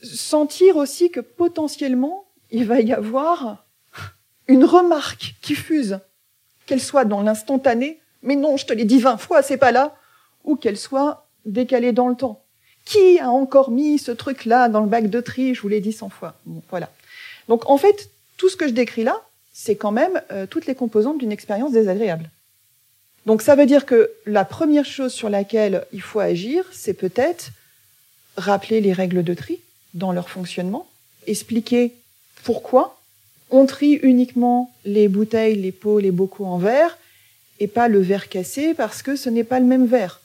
sentir 0.02 0.78
aussi 0.78 1.12
que 1.12 1.20
potentiellement, 1.20 2.26
il 2.52 2.66
va 2.66 2.80
y 2.80 2.94
avoir 2.94 3.66
une 4.48 4.66
remarque 4.66 5.36
qui 5.42 5.56
fuse, 5.56 6.00
qu'elle 6.66 6.82
soit 6.82 7.06
dans 7.06 7.22
l'instantané, 7.22 8.00
mais 8.22 8.36
non, 8.36 8.58
je 8.58 8.66
te 8.66 8.74
l'ai 8.74 8.86
dit 8.86 9.00
vingt 9.00 9.18
fois, 9.18 9.42
c'est 9.42 9.58
pas 9.58 9.72
là, 9.72 9.96
ou 10.44 10.56
qu'elle 10.56 10.78
soit 10.78 11.28
décalée 11.46 11.92
dans 11.92 12.08
le 12.08 12.16
temps. 12.16 12.44
Qui 12.86 13.20
a 13.20 13.30
encore 13.30 13.70
mis 13.72 14.00
ce 14.00 14.12
truc-là 14.12 14.70
dans 14.70 14.82
le 14.82 14.88
bac 14.88 15.10
de 15.10 15.22
tri 15.22 15.54
Je 15.54 15.62
vous 15.62 15.68
l'ai 15.68 15.82
dit 15.82 15.94
cent 15.94 16.10
fois. 16.10 16.36
Bon, 16.46 16.64
voilà. 16.70 16.90
Donc 17.48 17.70
en 17.70 17.78
fait, 17.78 18.10
tout 18.38 18.50
ce 18.50 18.56
que 18.56 18.68
je 18.68 18.74
décris 18.74 19.04
là, 19.04 19.22
c'est 19.62 19.76
quand 19.76 19.92
même 19.92 20.22
euh, 20.32 20.46
toutes 20.46 20.68
les 20.68 20.76
composantes 20.76 21.18
d'une 21.18 21.34
expérience 21.34 21.74
désagréable. 21.74 22.30
Donc 23.26 23.42
ça 23.42 23.56
veut 23.56 23.66
dire 23.66 23.86
que 23.86 24.10
la 24.26 24.46
première 24.46 24.86
chose 24.86 25.12
sur 25.12 25.30
laquelle 25.30 25.86
il 25.92 26.02
faut 26.02 26.22
agir, 26.22 26.64
c'est 26.72 26.94
peut-être 26.94 27.52
rappeler 28.38 28.80
les 28.80 28.94
règles 28.94 29.22
de 29.22 29.34
tri, 29.34 29.60
dans 29.94 30.14
leur 30.14 30.30
fonctionnement, 30.30 30.88
expliquer 31.28 31.94
pourquoi 32.46 33.02
on 33.50 33.66
trie 33.66 33.96
uniquement 33.96 34.74
les 34.86 35.10
bouteilles, 35.10 35.56
les 35.56 35.74
pots, 35.74 36.00
les 36.00 36.12
bocaux 36.12 36.46
en 36.46 36.58
verre 36.58 36.98
et 37.60 37.68
pas 37.68 37.90
le 37.90 38.00
verre 38.00 38.30
cassé 38.30 38.74
parce 38.74 39.02
que 39.02 39.18
ce 39.18 39.30
n'est 39.30 39.44
pas 39.44 39.60
le 39.60 39.66
même 39.66 39.88
verre. 39.88 40.22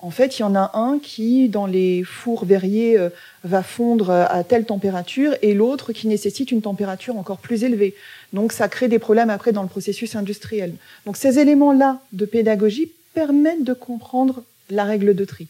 En 0.00 0.10
fait, 0.10 0.38
il 0.38 0.42
y 0.42 0.44
en 0.44 0.54
a 0.54 0.70
un 0.74 0.98
qui, 1.00 1.48
dans 1.48 1.66
les 1.66 2.04
fours 2.04 2.44
verriers, 2.44 2.96
euh, 2.96 3.08
va 3.42 3.62
fondre 3.62 4.10
à 4.10 4.44
telle 4.44 4.64
température 4.64 5.34
et 5.42 5.54
l'autre 5.54 5.92
qui 5.92 6.06
nécessite 6.06 6.52
une 6.52 6.62
température 6.62 7.16
encore 7.16 7.38
plus 7.38 7.64
élevée. 7.64 7.94
Donc, 8.32 8.52
ça 8.52 8.68
crée 8.68 8.88
des 8.88 9.00
problèmes 9.00 9.30
après 9.30 9.52
dans 9.52 9.62
le 9.62 9.68
processus 9.68 10.14
industriel. 10.14 10.74
Donc, 11.04 11.16
ces 11.16 11.40
éléments-là 11.40 12.00
de 12.12 12.26
pédagogie 12.26 12.92
permettent 13.14 13.64
de 13.64 13.72
comprendre 13.72 14.44
la 14.70 14.84
règle 14.84 15.14
de 15.14 15.24
tri. 15.24 15.48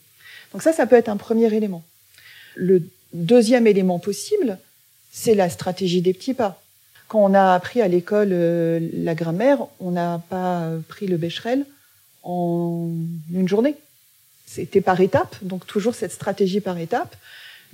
Donc 0.53 0.63
ça, 0.63 0.73
ça 0.73 0.87
peut 0.87 0.97
être 0.97 1.09
un 1.09 1.17
premier 1.17 1.53
élément. 1.53 1.83
Le 2.55 2.83
Deuxième 3.15 3.67
élément 3.67 3.99
possible, 3.99 4.59
c'est 5.13 5.35
la 5.35 5.49
stratégie 5.49 6.03
des 6.03 6.13
petits 6.13 6.35
pas. 6.35 6.61
Quand 7.09 7.25
on 7.25 7.33
a 7.33 7.55
appris 7.55 7.81
à 7.81 7.89
l'école 7.89 8.29
euh, 8.33 8.87
la 8.93 9.15
grammaire, 9.15 9.67
on 9.81 9.93
n'a 9.93 10.21
pas 10.29 10.71
pris 10.89 11.07
le 11.07 11.17
Becherel 11.17 11.65
en 12.23 12.91
une 13.33 13.49
journée. 13.49 13.77
C'était 14.49 14.81
par 14.81 15.01
étapes, 15.01 15.37
donc 15.43 15.67
toujours 15.67 15.95
cette 15.95 16.13
stratégie 16.13 16.61
par 16.61 16.79
étapes, 16.79 17.17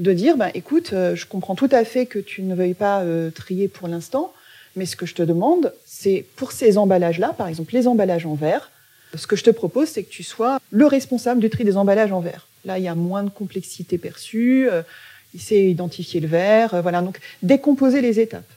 de 0.01 0.13
dire, 0.13 0.37
ben, 0.37 0.51
écoute, 0.55 0.93
euh, 0.93 1.15
je 1.15 1.27
comprends 1.27 1.55
tout 1.55 1.69
à 1.71 1.85
fait 1.85 2.07
que 2.07 2.19
tu 2.19 2.43
ne 2.43 2.55
veuilles 2.55 2.75
pas 2.75 3.03
euh, 3.03 3.31
trier 3.31 3.69
pour 3.69 3.87
l'instant, 3.87 4.33
mais 4.75 4.87
ce 4.87 4.97
que 4.97 5.07
je 5.07 5.15
te 5.15 5.23
demande, 5.23 5.73
c'est 5.87 6.25
pour 6.35 6.51
ces 6.51 6.79
emballages-là, 6.79 7.33
par 7.39 7.47
exemple 7.47 7.75
les 7.75 7.87
emballages 7.87 8.27
en 8.27 8.35
verre, 8.35 8.71
ce 9.17 9.29
que 9.29 9.37
je 9.37 9.45
te 9.45 9.51
propose, 9.51 9.89
c'est 9.89 10.03
que 10.03 10.11
tu 10.11 10.25
sois 10.25 10.59
le 10.73 10.87
responsable 10.87 11.41
du 11.41 11.49
tri 11.49 11.63
des 11.63 11.77
emballages 11.77 12.11
en 12.11 12.19
verre. 12.19 12.49
Là, 12.65 12.79
il 12.79 12.85
y 12.85 12.89
a 12.89 12.97
moins 12.97 13.23
de 13.23 13.31
complexité 13.31 13.97
perçue 13.97 14.69
il 15.35 15.41
sait 15.41 15.69
identifier 15.69 16.21
le 16.21 16.29
verre, 16.29 16.75
euh, 16.75 16.81
voilà. 16.81 17.03
Donc 17.03 17.19
décomposer 17.43 18.01
les 18.01 18.21
étapes. 18.21 18.51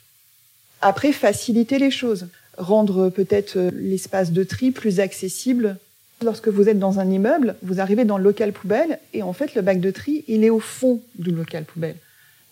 Après, 0.80 1.12
faciliter 1.12 1.78
les 1.78 1.90
choses, 1.90 2.28
rendre 2.56 3.10
peut-être 3.10 3.56
euh, 3.56 3.70
l'espace 3.74 4.30
de 4.30 4.44
tri 4.44 4.70
plus 4.70 5.00
accessible 5.00 5.76
Lorsque 6.22 6.48
vous 6.48 6.68
êtes 6.68 6.80
dans 6.80 6.98
un 6.98 7.08
immeuble, 7.08 7.54
vous 7.62 7.80
arrivez 7.80 8.04
dans 8.04 8.18
le 8.18 8.24
local 8.24 8.52
poubelle 8.52 8.98
et 9.14 9.22
en 9.22 9.32
fait 9.32 9.54
le 9.54 9.62
bac 9.62 9.80
de 9.80 9.90
tri, 9.92 10.24
il 10.26 10.44
est 10.44 10.50
au 10.50 10.58
fond 10.58 11.00
du 11.16 11.30
local 11.30 11.64
poubelle. 11.64 11.96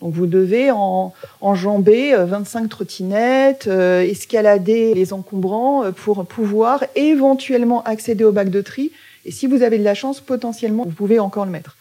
Donc 0.01 0.15
vous 0.15 0.27
devez 0.27 0.71
en, 0.71 1.13
enjamber 1.41 2.15
25 2.17 2.65
euh, 2.65 2.69
trottinettes, 2.69 3.67
euh, 3.67 4.03
escalader 4.03 4.95
les 4.95 5.13
encombrants 5.13 5.85
euh, 5.85 5.91
pour 5.91 6.27
pouvoir 6.27 6.85
éventuellement 6.95 7.83
accéder 7.83 8.23
au 8.23 8.31
bac 8.31 8.51
de 8.51 8.61
tri. 8.61 8.93
Et 9.25 9.33
si 9.33 9.47
vous 9.47 9.63
avez 9.63 9.79
de 9.79 9.85
la 9.85 9.95
chance, 9.95 10.21
potentiellement, 10.21 10.85
vous 10.85 10.93
pouvez 10.93 11.19
encore 11.19 11.47
le 11.47 11.51
mettre. 11.51 11.77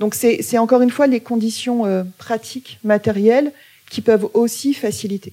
Donc 0.00 0.14
c'est 0.14 0.58
encore 0.58 0.80
une 0.80 0.90
fois 0.90 1.06
les 1.06 1.20
conditions 1.20 1.84
pratiques, 2.18 2.80
matérielles, 2.82 3.52
qui 3.88 4.00
peuvent 4.00 4.28
aussi 4.34 4.74
faciliter. 4.74 5.32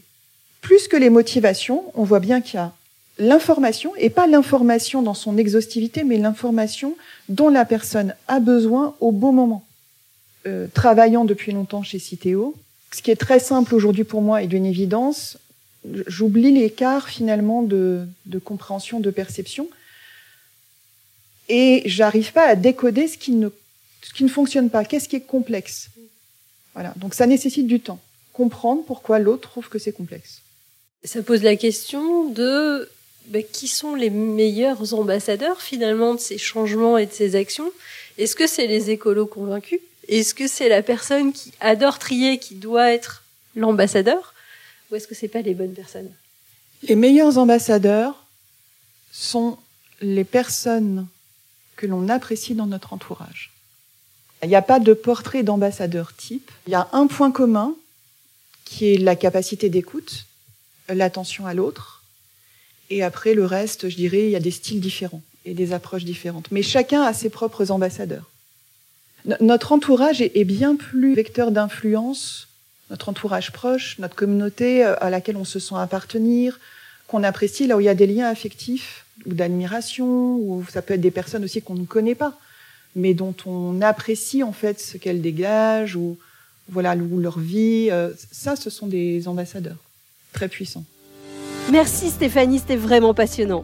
Plus 0.62 0.88
que 0.88 0.98
les 0.98 1.10
motivations, 1.10 1.86
on 1.96 2.04
voit 2.04 2.20
bien 2.20 2.42
qu'il 2.42 2.56
y 2.56 2.62
a 2.62 2.74
l'information, 3.20 3.94
et 3.98 4.10
pas 4.10 4.28
l'information 4.28 5.02
dans 5.02 5.14
son 5.14 5.38
exhaustivité, 5.38 6.04
mais 6.04 6.18
l'information 6.18 6.96
dont 7.28 7.50
la 7.50 7.66
personne 7.66 8.16
a 8.28 8.40
besoin 8.40 8.96
au 9.02 9.12
bon 9.12 9.34
moment. 9.34 9.66
Euh, 10.48 10.68
travaillant 10.74 11.26
depuis 11.26 11.52
longtemps 11.52 11.84
chez 11.84 12.00
Citeo, 12.00 12.56
ce 12.94 13.02
qui 13.02 13.12
est 13.12 13.18
très 13.18 13.40
simple 13.40 13.76
aujourd'hui 13.76 14.06
pour 14.06 14.22
moi 14.22 14.42
et 14.42 14.48
d'une 14.48 14.66
évidence, 14.66 15.38
j'oublie 16.08 16.52
l'écart 16.52 17.10
finalement 17.10 17.62
de, 17.62 18.08
de, 18.26 18.40
compréhension, 18.40 19.02
de 19.02 19.12
perception, 19.12 19.70
et 21.50 21.84
j'arrive 21.86 22.32
pas 22.32 22.46
à 22.46 22.56
décoder 22.56 23.08
ce 23.08 23.18
qui 23.18 23.32
ne, 23.32 23.50
ce 24.02 24.14
qui 24.14 24.24
ne 24.24 24.30
fonctionne 24.30 24.70
pas, 24.70 24.86
qu'est-ce 24.86 25.10
qui 25.10 25.18
est 25.18 25.22
complexe. 25.22 25.90
Voilà, 26.74 26.94
donc 26.96 27.14
ça 27.14 27.28
nécessite 27.28 27.68
du 27.68 27.82
temps. 27.82 28.00
Comprendre 28.32 28.84
pourquoi 28.86 29.20
l'autre 29.20 29.50
trouve 29.50 29.68
que 29.68 29.80
c'est 29.80 29.92
complexe. 29.92 30.42
Ça 31.04 31.22
pose 31.22 31.44
la 31.44 31.58
question 31.58 32.30
de 32.30 32.90
ben, 33.26 33.44
qui 33.44 33.68
sont 33.68 33.96
les 33.96 34.10
meilleurs 34.10 34.94
ambassadeurs 34.94 35.62
finalement 35.62 36.16
de 36.16 36.20
ces 36.20 36.38
changements 36.38 36.98
et 36.98 37.06
de 37.06 37.14
ces 37.14 37.36
actions? 37.36 37.72
Est-ce 38.18 38.36
que 38.36 38.48
c'est 38.48 38.68
les 38.68 38.90
écolos 38.90 39.28
convaincus? 39.28 39.80
Est-ce 40.08 40.34
que 40.34 40.48
c'est 40.48 40.70
la 40.70 40.82
personne 40.82 41.32
qui 41.32 41.52
adore 41.60 42.00
trier 42.00 42.40
qui 42.40 42.56
doit 42.56 42.92
être 42.92 43.24
l'ambassadeur? 43.56 44.34
Ou 44.90 44.96
est-ce 44.96 45.08
que 45.08 45.16
c'est 45.16 45.28
pas 45.28 45.42
les 45.42 45.54
bonnes 45.54 45.74
personnes? 45.74 46.12
Les 46.84 46.96
meilleurs 46.96 47.38
ambassadeurs 47.38 48.26
sont 49.12 49.58
les 50.02 50.24
personnes 50.24 51.08
que 51.76 51.86
l'on 51.86 52.10
apprécie 52.10 52.56
dans 52.56 52.66
notre 52.66 52.94
entourage. 52.94 53.52
Il 54.42 54.50
n'y 54.50 54.56
a 54.56 54.62
pas 54.62 54.80
de 54.80 54.94
portrait 54.94 55.44
d'ambassadeur 55.44 56.16
type. 56.16 56.50
Il 56.68 56.72
y 56.72 56.76
a 56.76 56.88
un 56.94 57.08
point 57.08 57.32
commun 57.32 57.76
qui 58.66 58.94
est 58.94 58.98
la 58.98 59.16
capacité 59.16 59.70
d'écoute, 59.70 60.26
l'attention 60.88 61.46
à 61.46 61.54
l'autre, 61.54 61.99
et 62.90 63.04
après, 63.04 63.34
le 63.34 63.46
reste, 63.46 63.90
je 63.90 63.96
dirais, 63.96 64.26
il 64.26 64.32
y 64.32 64.36
a 64.36 64.40
des 64.40 64.52
styles 64.52 64.80
différents 64.80 65.22
et 65.46 65.54
des 65.54 65.74
approches 65.74 66.06
différentes. 66.06 66.52
Mais 66.52 66.64
chacun 66.64 67.04
a 67.04 67.14
ses 67.14 67.30
propres 67.30 67.72
ambassadeurs. 67.72 68.30
notre 69.42 69.72
entourage 69.72 70.22
est, 70.22 70.44
bien 70.44 70.76
plus 70.76 71.14
vecteur 71.14 71.52
d'influence, 71.52 72.48
notre 72.90 73.10
entourage 73.10 73.52
proche, 73.52 74.00
notre 74.00 74.16
communauté 74.16 74.84
euh, 74.84 74.96
à 75.02 75.10
laquelle 75.10 75.38
on 75.38 75.46
se 75.46 75.60
sent 75.60 75.76
appartenir, 75.78 76.60
qu'on 77.08 77.24
apprécie, 77.24 77.68
là 77.68 77.78
où 77.78 77.80
il 77.80 77.86
y 77.86 77.90
a 77.90 77.96
des 77.96 78.08
liens 78.08 78.28
affectifs 78.28 79.06
ou 79.26 79.34
d'admiration, 79.34 80.36
ou 80.38 80.66
ça 80.72 80.82
peut 80.82 80.94
être 80.96 81.02
des 81.02 81.12
personnes 81.12 81.44
aussi 81.44 81.62
qu'on 81.62 81.76
ne 81.76 81.86
connaît 81.86 82.16
pas, 82.16 82.40
mais 82.96 83.14
dont 83.14 83.36
on 83.46 83.82
apprécie 83.82 84.44
en 84.44 84.54
fait 84.54 84.80
ce 84.80 84.98
qu'elles 84.98 85.22
dégagent 85.22 85.96
ou 85.96 86.18
voilà 86.70 86.96
leur 86.96 87.40
vie. 87.40 87.90
Euh, 87.92 88.12
ça, 88.32 88.56
ce 88.56 88.70
sont 88.70 88.88
des 88.88 89.28
ambassadeurs 89.28 89.78
très 90.34 90.48
puissants. 90.48 90.86
Merci 91.72 92.10
Stéphanie, 92.10 92.58
c'était 92.58 92.76
vraiment 92.76 93.14
passionnant. 93.14 93.64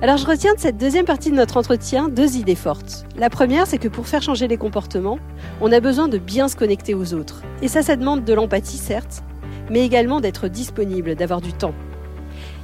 Alors 0.00 0.16
je 0.16 0.26
retiens 0.26 0.54
de 0.54 0.60
cette 0.60 0.76
deuxième 0.76 1.04
partie 1.04 1.30
de 1.32 1.36
notre 1.36 1.56
entretien 1.56 2.08
deux 2.08 2.36
idées 2.36 2.54
fortes. 2.54 3.04
La 3.16 3.30
première, 3.30 3.66
c'est 3.66 3.78
que 3.78 3.88
pour 3.88 4.06
faire 4.06 4.22
changer 4.22 4.46
les 4.46 4.56
comportements, 4.56 5.18
on 5.60 5.72
a 5.72 5.80
besoin 5.80 6.06
de 6.06 6.18
bien 6.18 6.46
se 6.46 6.54
connecter 6.54 6.94
aux 6.94 7.14
autres. 7.14 7.42
Et 7.60 7.66
ça, 7.66 7.82
ça 7.82 7.96
demande 7.96 8.22
de 8.22 8.32
l'empathie, 8.32 8.78
certes, 8.78 9.24
mais 9.70 9.84
également 9.84 10.20
d'être 10.20 10.46
disponible, 10.46 11.16
d'avoir 11.16 11.40
du 11.40 11.52
temps. 11.52 11.74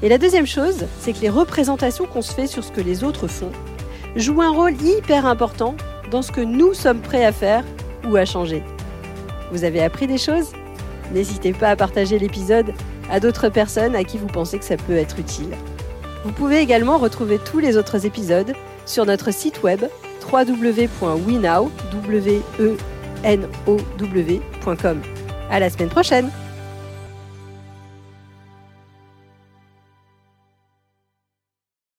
Et 0.01 0.09
la 0.09 0.19
deuxième 0.19 0.47
chose, 0.47 0.87
c'est 1.01 1.12
que 1.12 1.23
les 1.23 1.29
représentations 1.29 2.07
qu'on 2.07 2.23
se 2.23 2.33
fait 2.33 2.47
sur 2.47 2.62
ce 2.62 2.71
que 2.71 2.81
les 2.81 3.03
autres 3.03 3.27
font 3.27 3.51
jouent 4.14 4.43
un 4.43 4.51
rôle 4.51 4.81
hyper 4.81 5.27
important 5.27 5.75
dans 6.12 6.23
ce 6.23 6.31
que 6.31 6.41
nous 6.41 6.73
sommes 6.73 7.01
prêts 7.01 7.25
à 7.25 7.33
faire 7.33 7.64
ou 8.09 8.14
à 8.14 8.25
changer. 8.25 8.62
Vous 9.51 9.64
avez 9.64 9.83
appris 9.83 10.07
des 10.07 10.19
choses? 10.19 10.53
N'hésitez 11.12 11.53
pas 11.53 11.71
à 11.71 11.77
partager 11.77 12.19
l'épisode 12.19 12.73
à 13.11 13.21
d'autres 13.21 13.49
personnes 13.49 13.94
à 13.97 14.05
qui 14.05 14.18
vous 14.18 14.27
pensez 14.27 14.59
que 14.59 14.64
ça 14.64 14.77
peut 14.77 14.97
être 14.97 15.18
utile. 15.18 15.51
Vous 16.25 16.33
pouvez 16.33 16.61
également 16.61 16.99
retrouver 16.99 17.38
tous 17.38 17.59
les 17.59 17.77
autres 17.77 18.07
épisodes 18.07 18.53
sur 18.87 19.07
notre 19.07 19.33
site 19.33 19.62
web 19.62 19.85
www.wenow.com. 20.31 21.03
À 25.51 25.61
la 25.61 25.71
semaine 25.71 25.88
prochaine! 25.88 26.31